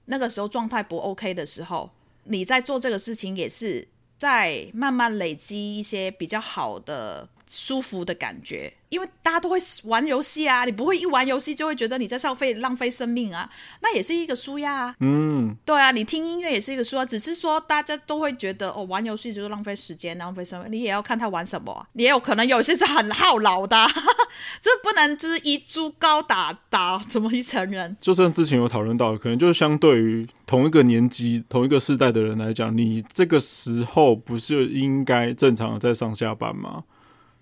[0.05, 1.89] 那个时候状态不 OK 的时候，
[2.25, 3.85] 你在做这个事情也是
[4.15, 7.27] 在慢慢累积一些比较好的。
[7.47, 13.49] 舒服的感觉，因为大家都会玩游戏啊，你不会一玩游戏就会觉得你在消费浪费生命啊，
[13.81, 14.95] 那也是一个舒压啊。
[14.99, 20.71] 嗯，对啊，你听音乐也是一个舒压，只是说大家都会觉得哦，玩游戏就是浪费时间、浪费生命。
[20.73, 23.77] 你也要看他玩什么啊，你也有可能有些是很耗脑的，
[24.61, 27.95] 这不能就是一株高打打怎么一成人。
[28.01, 36.83] 就算之前有讨论到，可能就是相对于同一个年纪、同一个世代的人来讲，你这个时候不是应该正常的在上下班吗？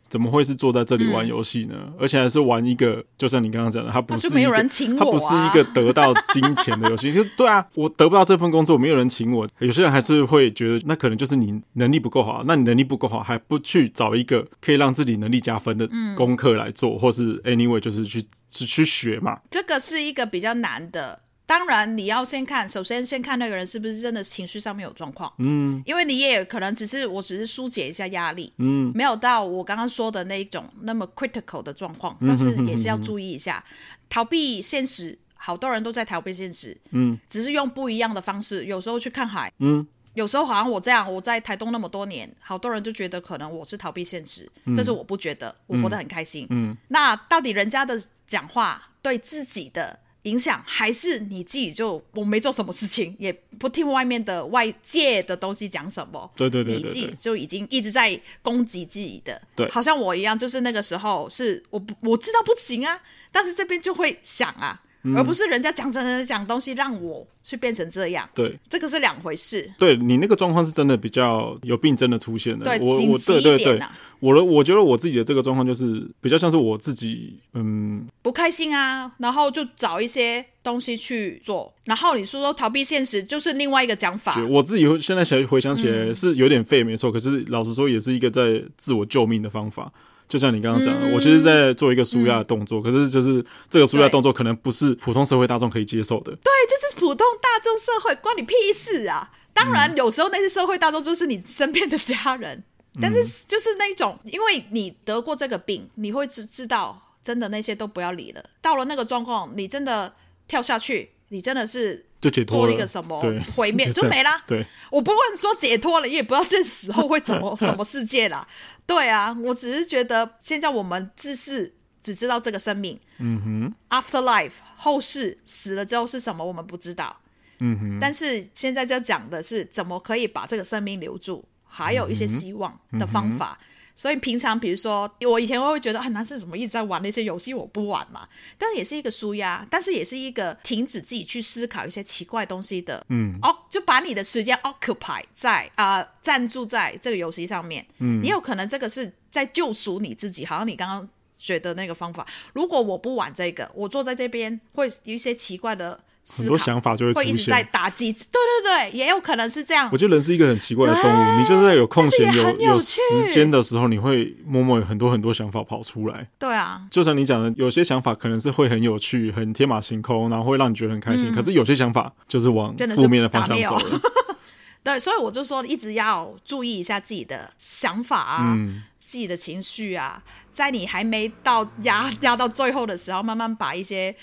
[0.09, 1.75] 怎么会是坐在这里玩游戏呢？
[1.77, 4.63] 嗯、而且还是玩一个，就像你刚刚讲的，他不是一个，啊、
[4.97, 7.11] 它不是一个得到金钱的游戏。
[7.11, 9.47] 就对啊， 我得不到这份工作，没有人请我。
[9.59, 12.43] 有些人还是会觉得，那可能就是你能力不够好。
[12.45, 19.39] 那你能力不够好，还不去找一个可以让自己能力加分的功课来做，嗯、或是 anyway 就是去去学嘛。
[19.49, 21.19] 这个是一个比较难的。
[21.47, 39.85] 当然，你要先看，首先先看那个人是不是真的情绪上面有状况，嗯，因为你也可能只是，我只是疏解一下压力，嗯，没有到我刚刚说的那一种那么 critical 的状况，但是也是要注意一下，嗯、哼哼哼逃避现实，好多人都在逃避现实，嗯，只是用不一样的方式，有时候去看海，嗯，
[40.15, 46.77] 有时候好像我这样，我在台东那么多年，好多人就觉得可能我是逃避现实，嗯、但是我不觉得，我活得很开心，嗯，嗯。
[46.87, 49.99] 那到底人家的讲话对自己的？
[50.25, 56.29] 影响还是你自己就我没做什么事情，也不听外面的外界的东西讲什么。
[56.35, 59.41] 对对对，对，你自己就已经一直在攻击自己的。
[59.55, 63.01] 对，好像我一样，就是那个时候是我不我知道不行啊，
[63.31, 64.81] 但是这边就会想啊。
[65.15, 69.69] 而不是人家讲真的讲东西让我去变成这样，对，这个是两回事。
[69.77, 72.63] 对，你那个状况是真的比较有病真的出现了。
[72.63, 73.79] 对，我我对对对，
[74.19, 84.43] 我的我觉得我自己的这个状况就是比较像是我自己，嗯，不开心啊，然后就找一些东西去做，然后你说说逃避现实就是另外一个讲法。
[84.47, 89.91] 我自己现在想回想起来是有点废没错，可是老实说也是一个在自我救命的方法。
[90.27, 96.31] 就像你刚刚讲的，嗯、我其实在做一个舒压的动作，嗯、可是就是这个舒压动作可能不是普通社会大众可以接受的。
[96.31, 99.31] 对，就是普通大众社会关你屁事啊！
[99.53, 102.63] 当然，有时候那些社会大众就是你身边的家人，
[102.95, 108.43] 嗯、但是就是那种，因为你得过这个病，你会知知道，真的那些都不要理了。
[108.61, 110.13] 到了那个状况，你真的
[110.47, 111.11] 跳下去。
[111.29, 113.19] 你真的是就解脱做一个什么
[113.55, 114.43] 毁灭 就，就没啦。
[114.45, 118.47] 对，我不问说解脱了，你也不知道这死后会怎么 什么世界啦。
[118.85, 127.17] 对啊，我只是觉得现在我们只是只知道这个生命，嗯哼，afterlife 后世死了之后是什么，我们不知道，
[127.59, 127.99] 嗯哼。
[127.99, 133.57] 但是现在就讲的是怎么可以把这个生命留住，还有一些希望的方法。
[133.59, 133.65] 嗯
[133.95, 138.27] 所以平常，比如说我以前我会觉得很难是怎么一直在玩那些游戏，我不玩嘛。
[138.57, 143.05] 但是也是一个舒压，但是也是一个停止自己去思考一些奇怪东西的。
[143.09, 147.85] 嗯，哦，就把你的时间 occupy 在啊，呃，占住在这个游戏上面。
[147.99, 152.27] 嗯，也有可能这个是在救赎你自己，好像你刚刚觉得那个方法。
[152.51, 155.99] 如果我不玩这个，我坐在这边会有一些奇怪的。
[156.27, 158.11] 很多想法就会出现，会一直在打击。
[158.11, 159.89] 对对对，也有可能是这样。
[159.91, 166.27] 我觉得人是一个很奇怪的动物，你就是在有空闲、有有时间的时候，你会默默有很多很多想法跑出来。
[166.39, 171.29] 对啊，就像你讲的，有些想法可能是会很有趣、很天马行空，然后会让你觉得很开心。
[171.29, 173.99] 嗯、可是有些想法就是往负面的方向走了。
[174.83, 178.53] 对，所以我就说，一直要注意一下自己的想法啊。
[178.55, 184.13] 嗯自己的情绪啊，在你还没到压压到最后的时候，慢慢把一些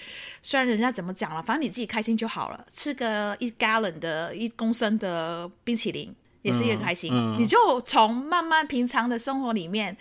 [0.43, 2.66] 虽然人家怎么讲了，反正你自己开心就好了。
[2.72, 6.12] 吃个一 gallon 的一公升的冰淇淋
[6.43, 7.12] 也是一个开心。
[7.12, 9.97] 嗯嗯、你就从慢慢平常的生活里面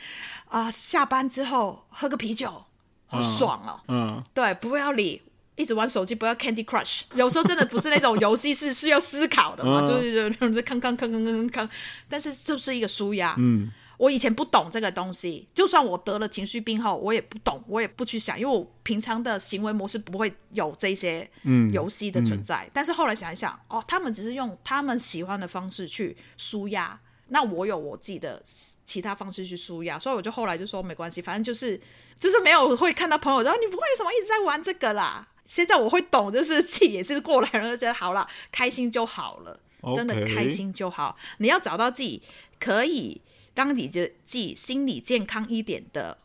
[0.48, 2.64] 啊、呃，下班之后喝个啤酒，
[3.06, 3.80] 好爽哦。
[3.88, 5.22] 嗯，嗯对，不要理，
[5.56, 7.04] 一直玩手机，不要 Candy Crush。
[7.14, 11.70] 有时候真的不是那种游戏，是是要思考的嘛，嗯、就是就是康康康康康康，
[12.10, 13.36] 但是就是一个舒压。
[13.38, 13.72] 嗯。
[14.02, 21.30] 我以前不懂这个东西，就算我得了情绪病后，我也不懂，我也不去想，因为我平常的行为模式不会有这些
[21.72, 22.66] 游戏的存在。
[22.66, 28.42] 嗯嗯、但是后来想一想，哦，他们只是用他们喜欢的方式去舒压，那我有我自己的
[28.84, 31.80] 其他方式去舒压，所以我就后来就说没关系，反正就是
[32.20, 35.28] 就是没有会看到朋友说你不会什么一直在玩这个啦。
[35.46, 39.60] 现在我会懂，就是气也是过来人就觉得好了，开心就好了，
[39.94, 41.16] 真的开心就好。
[41.38, 42.24] 你要找到自己
[42.60, 43.22] 可以。
[43.56, 46.18] 让你自己心理健康一点的，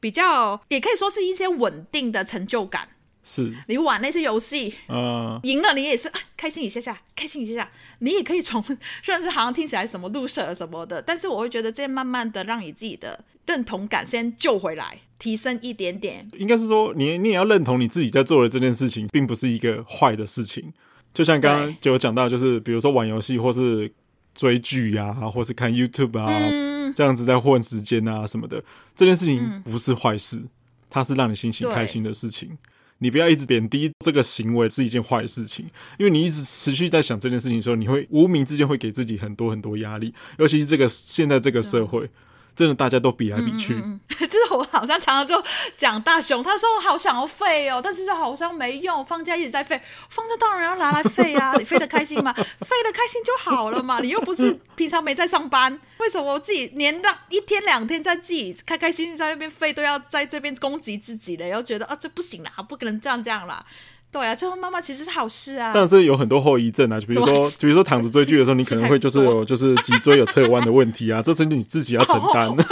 [0.00, 2.88] 比较也可以说是一些稳定的成就感。
[3.24, 7.70] 是你玩那些游戏，嗯，赢了你也是啊，开心一下下，开心一下下。
[8.00, 8.60] 你也可以从，
[9.00, 16.28] 虽然是好像听起来什么 loser 什么的，但是我会觉得这样慢慢的让你自己的认同感先救回来，提升一点点。
[16.36, 20.72] 应该是说，你你也要认同你自己在做的这件事情，并不是一个坏的事情。
[21.14, 23.92] 就像刚刚就有讲到，就是比如说玩游戏或是。
[24.34, 28.62] 追剧呀、啊，或是看 YouTube 啊，嗯、这样子在混时间啊什么的，
[28.94, 30.48] 这件事情不是坏事，嗯、
[30.90, 32.56] 它是让你心情开心的事情。
[32.98, 35.66] 你不要一直贬低这个行为是一件坏事情，
[35.98, 42.08] 因为你一直持续在想这件事情的时候，你会无名之间会给自己很多很多压力，尤其是这个现在这个社会。
[42.54, 43.74] 真的，大家都比来比去。
[43.74, 45.42] 嗯嗯、 就是我好像常常就
[45.76, 51.54] 讲大雄，他说我好想要废哦，但是好像没用，放假一直在废，放假当然要拿来废啊！
[51.56, 52.32] 你废得开心吗？
[52.32, 63.64] 废得开心就好了嘛，你又不是平常没在上班，为什么我自己连到一天两天在自己开开心心在那边废，都要在这边攻击自己了，然后觉得啊这不行啦，不可能这样这样啦。
[64.12, 72.62] 对啊，最后妈妈其实是好事啊，但是有很多后遗症啊，就比如说，比如说躺着追剧的时候，你可能 会就是有就是脊椎有侧弯的问题啊， 这是你自己要承担 的，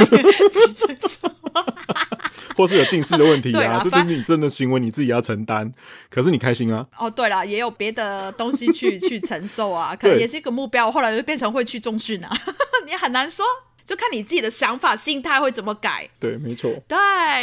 [2.55, 5.72] 或是有近视的问题啊，这就是你真的行为你自己要承担。
[6.11, 6.86] 可是你开心啊？
[6.99, 12.30] 哦，对了，也有别的东西去去承受啊，可能也是一个目标，后来就变成会去重训啊，
[12.86, 13.47] 你很难说。
[13.91, 16.09] 就看你自己的想法、心态会怎么改。
[16.20, 16.70] 对，没错。
[16.86, 16.97] 对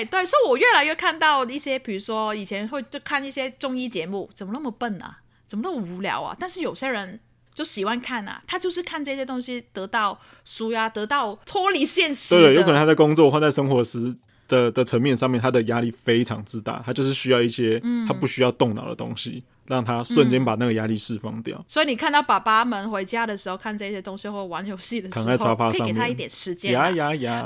[0.05, 5.17] 对，所以我越来越看到一些，比如说以前会就看一些综艺节目，怎么那么笨啊？
[5.45, 6.33] 怎么那么无聊啊？
[6.39, 7.19] 但是有些人
[7.53, 12.39] 就喜欢看啊，他就是看这些东西得到舒压，得到脱离现实。
[12.39, 14.15] 对，有可能他在工作或在生活时
[14.47, 19.43] 的的层面上面，他的压力非常之大，他就是需要一些他不需要动脑的东西。
[19.45, 21.65] 嗯让他瞬间把那个压力释放掉，嗯。
[21.67, 26.71] 所以你看到爸爸们回家的时候看这些东西或玩游戏的时候，躺在沙发上，可以给他一点时间。
[26.71, 27.43] 呀呀呀！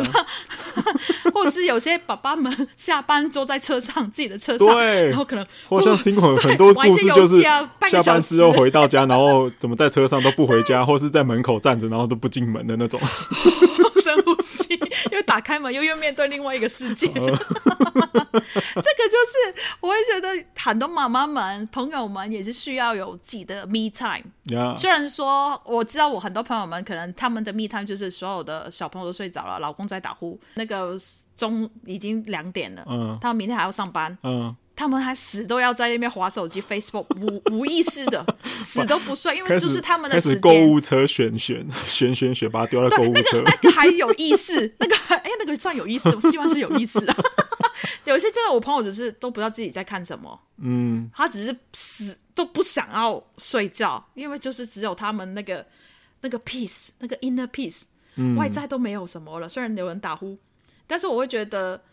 [1.33, 13.01] 或者是有些爸爸们下班坐在车上，自己的车上，对，然后可能 我像听过很多故事，就是下班之后回到家，然后怎么在车上都不回家，或是在门口站着，然后都不进门的那种。
[14.01, 14.77] 深呼吸，
[15.11, 17.07] 又打开门，又又面对另外一个世界。
[17.13, 17.31] 这个
[18.33, 20.27] 就是我会觉得
[20.57, 24.23] 很多妈妈们、朋友们也是需要有自己的 me time。
[24.77, 30.97] 虽然说我知道我很多朋友们可能他们的 me time 就是所有的小朋友都睡着了，老公在打呼，那个
[31.35, 34.55] 钟已经两点了，嗯，他们明天还要上班，嗯。
[34.81, 38.25] 他们还死都要在那边划手机，Facebook 无无意识的
[38.65, 40.41] 死都不睡，因为就是他们的时间。
[40.41, 43.21] 购物车选选 选选选，把它丢在购物车。
[43.21, 47.15] 那个那个还有意识， 那个哎那个算有意思，我希望是有意思的。
[48.05, 55.63] 有一些真的，我朋友只是都不知道自己在看什么，嗯，他只是死都不想要睡觉，因为就是只有他们那个
[56.21, 57.83] 那个 peace，那个 inner peace，
[58.15, 59.47] 嗯，外在都没有什么了。
[59.47, 60.39] 虽然有人打呼，
[60.87, 61.83] 但是我会觉得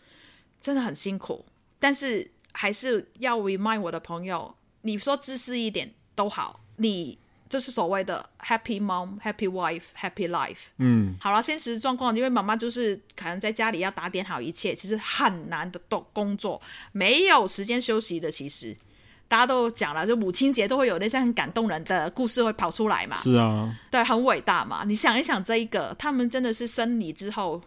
[0.59, 1.45] 真的很辛苦，
[1.79, 2.31] 但是。
[2.53, 10.67] 还是要 remind 我的朋友，你说自私一点都好，你就是所谓的 happy mom、happy wife、happy life。
[10.77, 18.29] 嗯，好了，现实状况，因为妈妈就是可能在家里要打点好一切，其实很难的都工作，没有时间休息的。
[18.29, 18.75] 其实
[19.27, 23.15] 大家都讲了，就母亲节都会有那些很感动人的故事会跑出来嘛。
[23.17, 24.83] 是啊，对，很伟大嘛。
[24.85, 27.61] 你想一想，这一个他们真的是生你之后，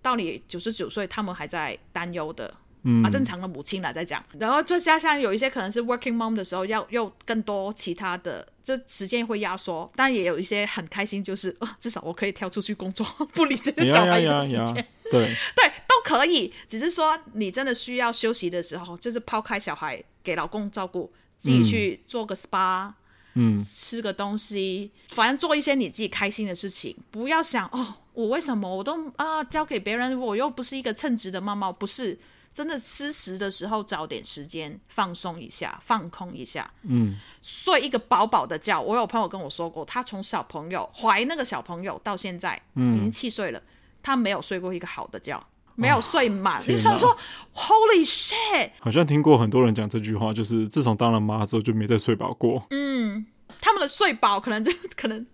[0.00, 2.54] 到你九十九岁，他们还在担忧的。
[2.88, 14.74] 嗯、啊，正常的母亲来在讲，然后再加上有一些可能是 working mom 的时候，要又更多其他的，这时间会压缩，但也有一些很开心，就是、呃、 至少我可以跳出去工作，不理这个小孩的时间，
[15.10, 15.26] 对
[15.56, 16.52] 对，都可以。
[16.68, 22.92] 只是说你真的需要休息的时候，就是抛开小孩给老公照顾，自己去做个 spa，
[23.34, 32.16] 嗯，吃个东西，反正做一些你自己开心的事情，不要想哦，我为什么我都啊交给别人，我又不是一个称职的妈妈，不是。
[32.56, 38.80] 真的吃食的时候找点时间放松一下，放空一下，嗯，睡一个饱饱的觉。
[38.80, 43.62] 我有朋友跟我说过，他从小朋友怀那个小朋友到现在，嗯，已经七岁了，
[44.02, 45.38] 他没有睡过一个好的觉，
[45.74, 46.64] 没有睡满。
[46.66, 47.14] 你想说
[47.52, 48.70] ，Holy shit！
[48.80, 52.66] 好像听过很多人讲这句话，就是自从当了妈之后就没再睡饱过。
[52.70, 53.26] 嗯，
[53.60, 55.26] 他们的睡饱可能就可能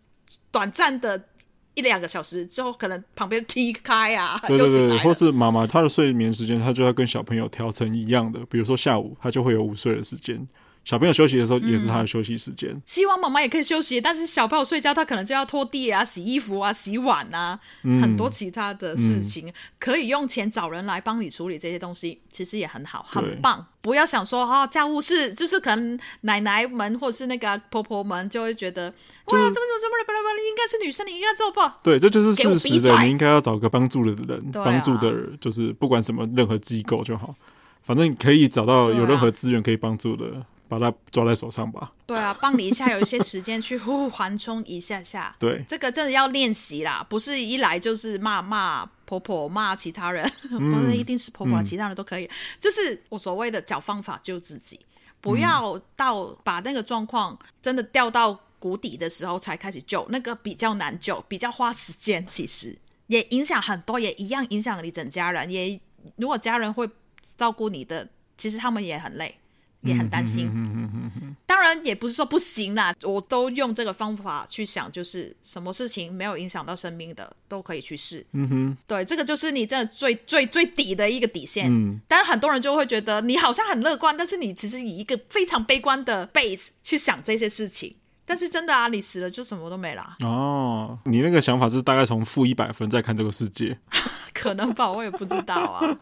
[0.51, 1.29] 短暂的。
[1.75, 10.47] 一两个小时之后，可能旁边踢开啊，对对对，或是妈妈她的睡眠时间，她就要跟小朋友调成一样的，比如说下午，她就会有午睡的时间。
[10.85, 12.71] 小朋友休息的时候也是他的休息时间。
[12.71, 23.65] 嗯，希望妈妈也可以休息，但是小朋友睡觉，他可能就要拖地啊、洗衣服啊、洗碗啊，嗯、很多其他的事情，嗯、可以用钱找人来帮你处理这些东西，其实也很好，很棒。
[23.81, 28.95] 不要想说哈、哦，家务事就是可能奶奶们或者是那个婆婆们就会觉得，哇，
[29.27, 31.61] 这么怎么这么不不不，你应该是女生，你应该做不？
[31.83, 37.35] 对，这就是事实的，你应该要找个帮助的人，帮、啊、助的人，就是不管什么任何机构就好，
[37.83, 40.45] 反正可以找到有任何资源可以帮助的。
[40.73, 41.93] 把它抓在手上吧。
[42.07, 45.37] 对啊，帮你一下，有一些时间去缓冲一下下。
[45.39, 52.29] 对，这个真的要练习啦，不是一来就是骂骂婆婆骂其他人，嗯、不是一定是婆婆，嗯、其他人都可以。
[52.59, 54.81] 就是我所谓的找方法救自己，
[55.21, 62.75] 不要到把那个状况真的掉到谷底的时候才开始救，那个比较难救，比较花时间，其实
[63.09, 65.51] 也影响很多，也一样影响你整家人。
[65.51, 65.79] 也
[66.17, 66.89] 如果家人会
[67.37, 68.09] 照顾你的，
[68.39, 69.39] 其实他们也很累。
[69.83, 70.49] 也很担心，
[71.45, 78.25] 当然也不是说不行啦，我都用这个方法去想，就是什么事情没有影响到生命的都可以去试。
[78.33, 81.67] 嗯哼，对，这个就是你真的最最最底的一个底线。
[81.69, 90.17] 嗯，当然很多人就会觉得你好像很乐观，但是你其实以一个非常悲观的 base 去想这些事情，但是真的啊，你死了就什么都没了。
[90.21, 93.79] 哦，你那个想法是大概从负一百分再看这个世界？
[94.33, 95.99] 可能吧，我也不知道啊。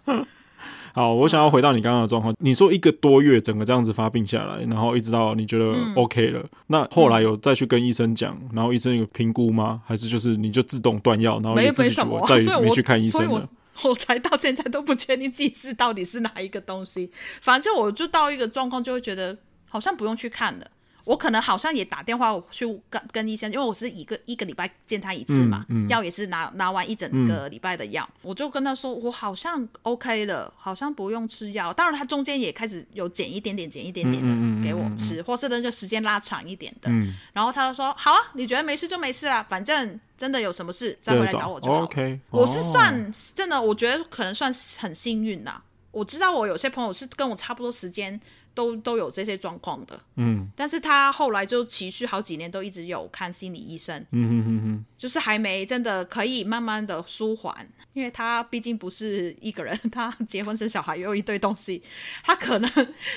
[0.92, 2.34] 好，我想要回到你刚刚的状况。
[2.38, 9.82] 你说一个多月整个这样子发病下来，然后一直到你觉得 OK 了，嗯、那后来有再去跟医生讲，然后医生有评估吗？
[9.86, 13.48] 还是就是你就自动断药，然后也自己我再也没去看医生了？
[13.82, 17.10] 我才到现在都不确定自己是到底是哪一个东西。
[17.40, 19.38] 反正我就到一个状况，就会觉得
[19.68, 20.66] 好像不用去看了。
[21.10, 31.72] 我可能好像也打电话去跟跟医生，因为我是一个一个礼拜见他一次嘛，嗯嗯、药也是拿拿完一整个礼拜的药，嗯、我就跟他说我好像 OK 了，好像不用吃药。
[31.72, 36.88] 当然他中间也开始有减一点点，减一点点的给我吃，或是那个时间拉长一点的。
[36.92, 41.80] 嗯、然后他就说好啊，你觉得没事就没事啊，反正真的有什么事再回来找我就好。
[41.80, 45.60] OK，我是算真的，我觉得可能算很幸运呐。
[45.90, 48.20] 我知道我有些朋友是跟我差不多时间。
[48.54, 57.54] 都都有这些状况的，嗯，但是他后来就持续好几年都一直有看心理医生，嗯哼哼哼，就是还没真的可以慢慢的舒缓，
[57.92, 61.82] 因为他毕竟不是一个人， 他结婚生小孩又有一堆东西，
[62.22, 62.70] 他可能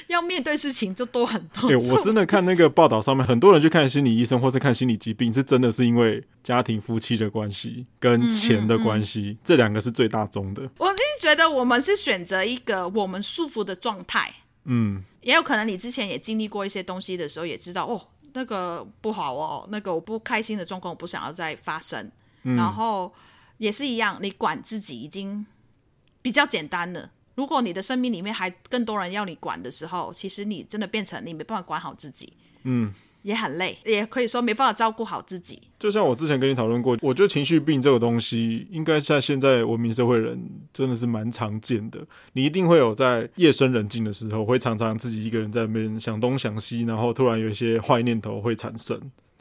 [0.08, 1.70] 要面对事情就多很多。
[1.70, 10.70] 哎、欸，我真的看那个报道上面，很多人去看心理医生或是看心理疾病，是真的是因为家庭夫妻的关系跟钱的关系，嗯嗯嗯，这两个是最大宗的。
[10.78, 14.34] 我是觉得我们是选择一个我们舒服的状态。
[14.66, 18.00] 嗯，也有可能你之前也经历过一些东西的时候，也知道哦，
[18.34, 22.12] 那个不好哦，那个我不开心的状况，我不想要再发生。
[22.44, 23.12] 嗯，然后
[23.58, 25.46] 也是一样，你管自己已经
[26.22, 27.10] 比较简单了。
[27.36, 32.32] 如果你的生命里面还更多人要你管的时候，其实你真的变成你没办法管好自己。
[32.64, 32.94] 嗯。
[33.24, 35.60] 也很累，也可以说没办法照顾好自己。
[35.80, 40.40] 就像我之前跟你讨论过，我觉得情绪病这个东西，应该在现在文明社会人
[40.72, 42.00] 真的是蛮常见的。
[42.34, 49.00] 你一定会有在夜深人静的时候，会常常自己一个人在那边想东想西，然后突然有一些坏念头会产生。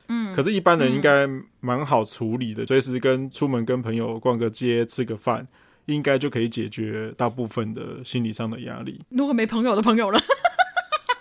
[0.09, 1.29] 嗯，可是，一般人应该
[1.61, 5.47] 蛮好处理的，随时跟出门跟朋友逛个街、吃个饭，
[5.87, 9.01] 应该就可以解决大部分的心理上的压力。
[9.11, 10.19] 如果没朋友的朋友了。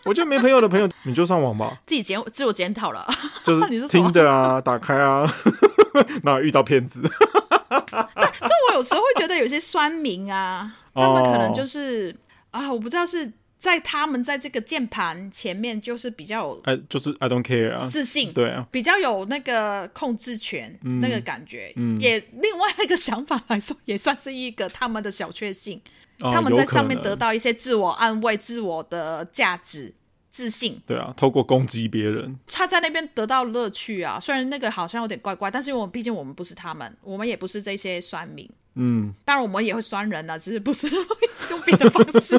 [0.06, 3.08] 我觉得没朋友的朋友，你就上网吧，自己检自我检讨了，
[3.44, 5.32] 就是 听的啊，打开啊，
[6.24, 7.02] 那遇到骗子。
[7.02, 12.16] 对，所以我有时候会觉得有些酸民啊，他们可能就是、
[12.52, 25.82] 哦、啊，我不知道是在他们在这个键盘前面就是比较有，哎，就是 I don't care 啊，自信，对啊，比较有那个控制权，嗯、那个感觉，嗯，也另外一个想法来说，也算是一个他们的小确幸。
[26.22, 29.94] 他们在上面得到一些自我安慰、自我的价值、
[30.30, 30.80] 自信。
[30.86, 34.20] 对啊，透过攻击别人，他在那边得到乐趣啊。
[34.20, 38.50] 虽然那个好像有点怪怪，但是因为我们毕竟我们不是他们，我们也不是这些酸民。
[38.76, 40.88] 嗯，当然我们也会酸人啊，只是不是
[41.50, 42.38] 用别的方式。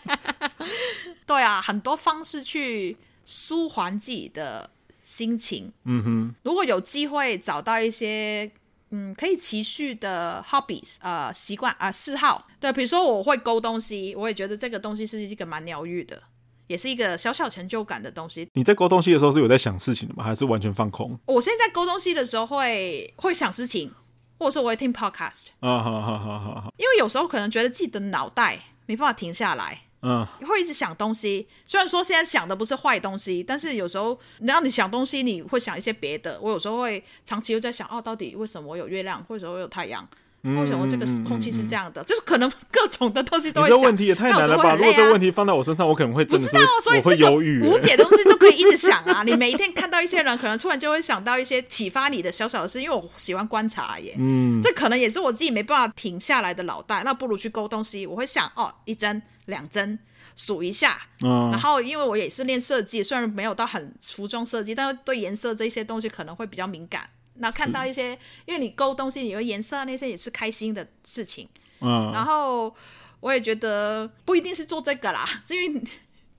[1.26, 4.68] 对啊，很多方式去舒缓自己的
[5.02, 5.72] 心情。
[5.84, 8.50] 嗯哼，如果有机会找到一些。
[8.96, 12.46] 嗯，可以持续的 hobbies，呃，习惯啊、呃，嗜好。
[12.60, 16.22] 对，比如说我会勾东西，我也觉得这个东西是一个蛮疗愈的，
[16.68, 18.48] 也是一个小小成就感的东西。
[18.52, 20.22] 你在勾东西的时候是有在想事情的吗？
[20.22, 21.18] 还是完全放空？
[21.26, 23.92] 我现在勾东西的时候会会想事情，
[24.38, 25.46] 或者说我会听 podcast。
[25.58, 26.72] 啊，好好好好好。
[26.76, 29.82] 因为有时候可能觉得自己的脑袋没办法停下来。
[30.04, 31.46] 嗯，会一直想东西。
[31.64, 36.38] 虽然说现在想的不是坏东西，但是有时候，然后你想东西，你会想一些别的。
[36.40, 39.24] 我有时候会长期又在想，哦，到底为什么我有月亮？
[39.28, 40.06] 为什么我有太阳？
[40.46, 42.04] 嗯、为什么这个空气是这样的？
[42.04, 43.78] 就是可能各种的东西都会想。
[43.78, 44.72] 你这问题也太难了吧？
[44.72, 46.54] 啊、如果这个问题放在我身上，我可能会真的是
[46.98, 47.62] 我会忧郁。
[47.62, 49.22] 无解的东西就可以一直想啊！
[49.22, 52.82] 你每一天看到一些人，可能突然就会想到一些启发你的小小的事。
[52.82, 57.02] 因为我喜欢观察耶，嗯，这可能也是我自己没办法停下来的脑袋。
[57.06, 59.98] 那不如去勾东西，我会想，哦，一针两针。
[60.36, 67.08] 数一下，嗯，然后因为我也是练设计，虽然没有到很服装设计，但是对颜色这些东西可能会比较敏感。
[67.34, 72.10] 那看到一些，因为你勾东西，有颜色那些也是开心的事情，嗯。
[72.12, 72.74] 然后
[73.20, 75.80] 我也觉得不一定是做这个啦，因为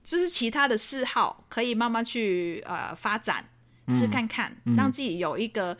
[0.04, 3.48] 就是其他的嗜好可以慢慢去呃发展，
[3.88, 5.74] 试看看，嗯，让自己有一个。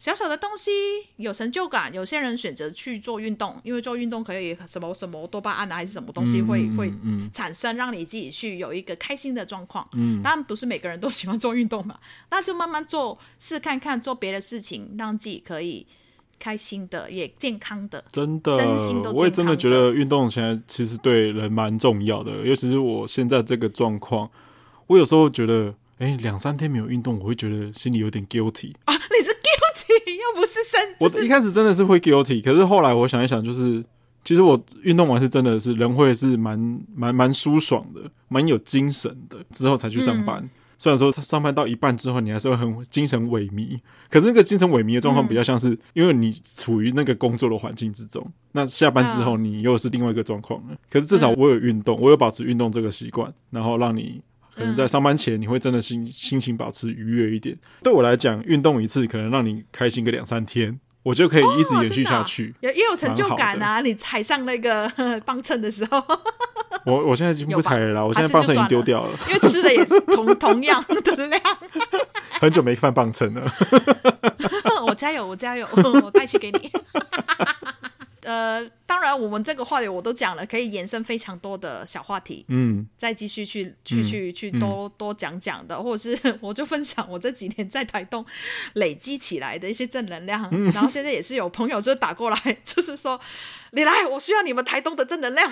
[0.00, 0.70] 小小的东西
[1.16, 6.90] 有成就感，有些人选择去做运动，因为做运动可以什么什么多巴胺啊，还是什么东西会、嗯、会
[7.30, 9.86] 产生，让你自己去有一个开心的状况。
[9.92, 15.86] 嗯，当然不是每个人都喜欢做运动嘛，那就慢慢做，试看看做别的事情，让自己可以
[16.38, 18.02] 开心的，也健康的。
[18.10, 19.12] 真的，身心都。
[19.12, 24.30] 我也真的觉得运动现在其实对人蛮重要的，尤其是我现在这个状况，
[24.86, 28.94] 我有时候觉得，哎，两三天没有运动，我会觉得心里有点 guilty 啊。
[28.94, 29.38] 你是？
[29.94, 33.84] 又不是生，我一开始真的是会 guilty，可是后来我想一想，就是
[34.24, 39.38] 其实我运动完是真的是人会是蛮蛮蛮舒爽的，蛮有精神的。
[39.50, 50.76] 之后才去上班，嗯、虽然说上班到一半之后，你还是会很精神萎靡，可是那个精神萎靡的状况比较像是因为你处于那个工作的环境之中，那下班之后你又是另外一个状况了。
[50.90, 54.22] 可是至少我有运动，我有保持运动这个习惯，然后让你。
[54.60, 57.56] 可能在上班前，你会真的心心情保持愉悦一点。
[57.82, 63.80] 对我来讲，运动一次可能让你开心个两三天，我就可以一直延续下去，也、哦、也有成就感啊！
[63.80, 64.86] 你踩上那个
[65.24, 66.04] 磅秤的时候，
[66.84, 71.40] 我我现在已经不踩了啦，我现在磅秤已经丢掉了，因为吃的也是同 同样的量。
[72.38, 73.52] 很久没看磅秤了，
[74.86, 75.66] 我加油，我加油，
[76.04, 76.70] 我带去给你。
[78.22, 88.24] 呃，当然，我们这个话题我都讲了，可以延伸非常多的小话题，嗯，再继续去去去去多多讲讲的，或者是我就分享我这几年在台东
[88.74, 93.20] 累积起来的一些正能量，然后现在也是有朋友就打过来， 就是说
[93.70, 95.50] 你来，我需要你们台东的正能量，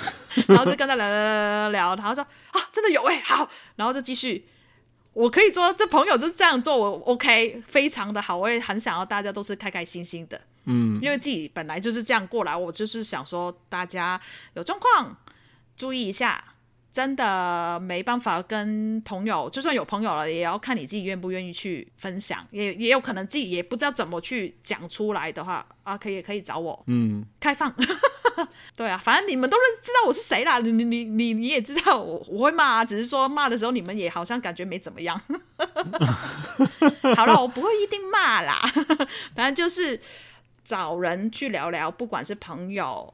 [0.48, 4.46] 然后就跟他聊聊聊聊聊，然后说啊，真的有哎，好，然后就继续。
[5.12, 10.40] 我可以做，这朋友就是这样做，我 OK，非常的好，我也很想要大家都是开开心心的，
[10.70, 14.20] 嗯，因为自己本来就是这样过来，我就是想说大家
[14.54, 15.16] 有状况
[15.76, 16.42] 注意一下，
[16.92, 27.74] 真的没办法跟朋友，就算有朋友了，也要看你自己愿不愿意去分享，也也有可能自己也不知道怎么去讲出来的话，啊，可以可以找我，嗯，开放。
[28.74, 35.20] 对啊，反正你们都认知道我是谁啦，你你你你你也知道我我会骂啊，只是说骂的时候你们也好像感觉没怎么样。
[37.14, 38.58] 好了，我不会一定骂啦，
[39.36, 40.00] 反正就是
[40.64, 43.12] 找人去聊聊，不管是朋友、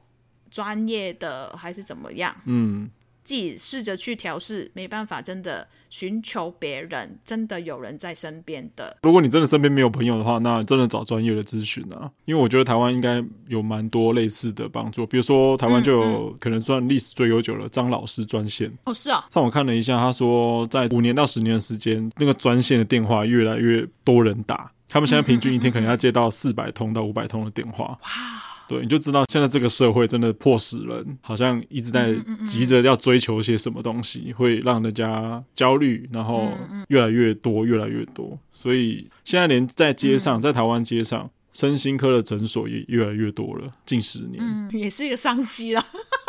[0.51, 2.89] 专业的还是怎么样，嗯。
[3.23, 8.95] 自己试着去调试，没办法，真的寻求别人，真的有人在身边的。
[9.03, 15.05] 如果你真的身边没有朋友的话，那真的找专业的咨询啊，因为我觉得台湾应该有蛮多类似的帮助。
[15.05, 18.71] 比如说，台湾就有可能算历史最悠久的张老师专线。
[18.85, 19.25] 哦，是啊。
[19.29, 27.85] 上我看了一下，他说在五年到十年的时间，那个专线的电话越来越多人打，他们现在平均一天可能要接到四百通到五百通的电话。
[27.85, 28.09] 哇。
[28.69, 32.13] 对，你就知道现在这个社会真的迫使人，好像一直在
[32.45, 36.51] 急着要追求些什么东西，会让人家焦虑，然后
[36.89, 38.37] 越来越多，越来越多。
[38.51, 43.71] 所以现在连在街上，在台湾街上，身心科的诊所也越来越多了。
[43.85, 45.81] 近十年，嗯，也是一个商机了。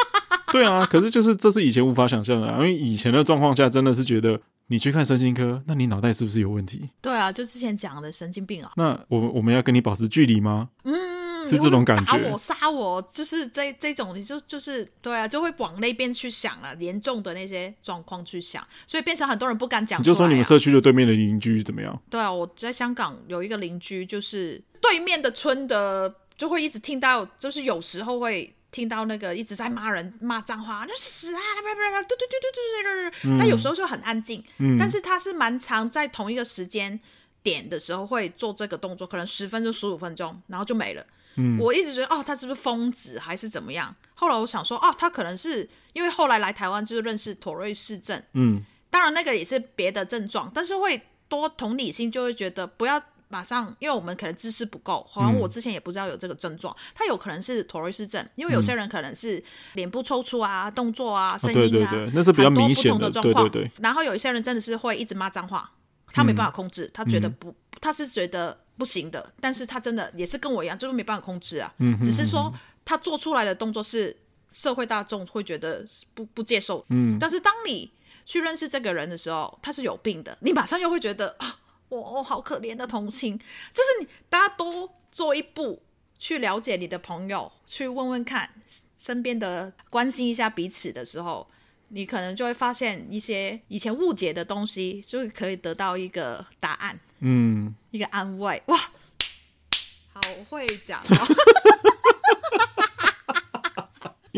[0.52, 6.88] 对啊，可是就是这是以前无法想象的啊，因为以前的状况下，真的是觉得你去看神经科，那你脑袋是不是有问题？
[7.02, 8.72] 对啊，就之前讲的神经病啊。
[8.76, 10.70] 那我们我们要跟你保持距离吗？
[10.84, 11.18] 嗯。
[11.48, 20.00] 是这种感觉，打我杀我，就是这这种，你就就是对啊，就会往那边去想了，严重的那些状况去想，所以变成很多人不敢讲啊。
[20.02, 21.98] 你就说你们社区的对面的邻居怎么样？
[22.10, 33.38] 对啊，我在香港有一个邻居，就是对面的村的，就会一直听到，就是有时候会听到那个一直在骂人、骂脏话，就是死啊，对对对对对对对。
[33.38, 36.98] 他有时候就很安静，嗯，但是他是蛮常在同一个时间
[37.42, 41.06] 点的时候会做这个动作，可能十分钟、十五分钟，然后就没了。
[41.36, 43.94] 嗯，我一直觉得哦，他是不是疯子还是怎么样？
[44.14, 59.42] 后来我想说，哦，他可能是因为后来来台湾就是认识妥瑞氏症，嗯，当然那个也是别的症状，但是会多同理心，就会觉得不要马上，因为我们可能知识不够，好像我之前也不知道有这个症状，他有可能是妥瑞氏症，因为有些人可能是
[59.74, 63.70] 脸部抽搐啊、动作啊、声音啊，对对对，那是比较明显的状况，对对对。
[63.80, 65.70] 然后有一些人真的是会一直骂脏话，
[66.08, 68.58] 他没办法控制，他觉得不，他是觉得。
[68.78, 71.74] 不行的，但是他真的也是跟我一样，就是没办法控制啊。
[71.78, 72.48] 嗯，只是说
[72.84, 74.16] 他做出来的动作是
[74.52, 75.84] 社会大众会觉得
[76.14, 76.86] 不不接受。
[76.90, 77.90] 嗯，但是当你
[78.24, 83.38] 去认识这个人的时候，他是有病的，你马上又会觉得啊，我我好可怜的同情。
[83.38, 85.82] 就是你大家多做一步
[86.18, 88.50] 去了解你的朋友，去问问看
[88.98, 91.46] 身边的，关心一下彼此的时候，
[91.88, 96.98] 你可能就会发现一些以前误解的东西，就可以得到一个答案。
[97.20, 101.04] 嗯，一个安慰哇，好会讲哦。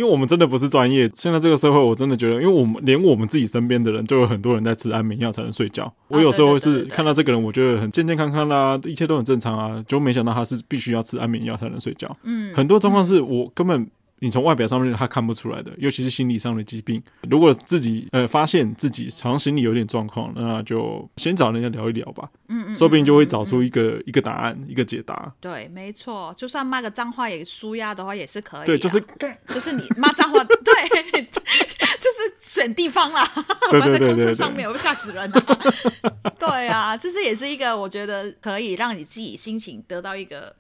[0.01, 5.93] 因为我们真的不是专业，现在这个社会，我真的觉得，因为我们连我们自己身边的人，就有很多人在吃安眠药才能睡觉。
[6.09, 12.17] 我有时候是看到这个人，我觉得很健健康康啦，一切都很正常啊，就没想到他是必须要吃安眠药才能睡觉。
[12.23, 13.87] 嗯，很多状况是我根本。
[14.21, 17.03] 你从外表上面他看不出来的，尤其是心理上的疾病。
[17.29, 22.29] 如果自己呃发现自己好像心理有点状况，那就先找人家聊一聊吧。
[22.49, 25.33] 嗯嗯，说不定就会找出一个、嗯、一个答案，一个解答。
[25.41, 28.65] 对，没错，就算骂个脏话也舒压的话也是可以、啊。
[28.67, 29.03] 对，就是
[29.49, 33.27] 就是你骂脏话，对， 就是选地方啦，
[33.71, 35.59] 对对对对对，在公车上面有吓死人啊。
[36.39, 40.55] 对啊，这是也是一个我觉得可以让你自己心情得到一个。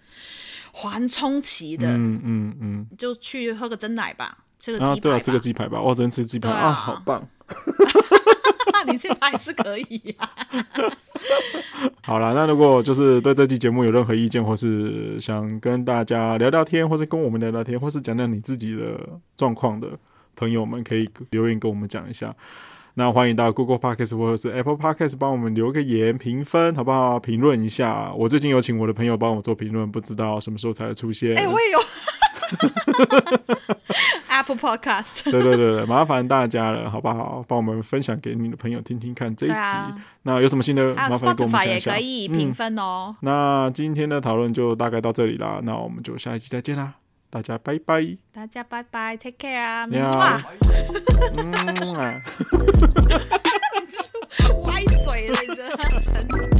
[0.72, 4.96] 缓冲期的，嗯嗯嗯，就去喝个真奶吧，吃个鸡排吧。
[4.96, 7.26] 啊，对啊，吃个鸡排吧，我只能吃鸡排啊，啊，好棒。
[8.90, 10.30] 你现在还是可以呀、啊。
[12.02, 18.98] 好了，那如果就是对这期节目有任何意见，或是想跟大家聊聊天，或是跟我们聊聊天，或是讲讲你自己的
[19.36, 19.88] 状况的
[20.34, 22.34] 朋友们，可以留言跟我们讲一下。
[22.94, 27.18] 那欢迎到 Google Podcast 或者是 Apple Podcast 帮我们留个言、评分，好不好？
[27.20, 28.12] 评论一下。
[28.14, 31.30] 我最近有请我的朋友帮我做评论，不知道什么时候才会出现。
[31.36, 31.78] 哎、欸，我也有
[34.28, 35.22] Apple Podcast。
[35.30, 37.44] 对对对，麻烦大家了，好不好？
[37.46, 39.54] 帮我们分享给你的朋友听听看这一集。
[39.54, 40.92] 啊、那有什么新的？
[40.94, 41.92] 麻烦跟我们讲一下。
[41.92, 43.16] 也可以评分哦、嗯。
[43.22, 46.94] 那今天的讨论就大概到这里啦，那我们就下一集再见啦，
[47.30, 50.42] 大家拜拜，大家拜拜，take care 啊，哇，
[51.38, 52.20] 嗯啊，
[54.66, 55.34] 歪嘴了，
[56.54, 56.59] 你。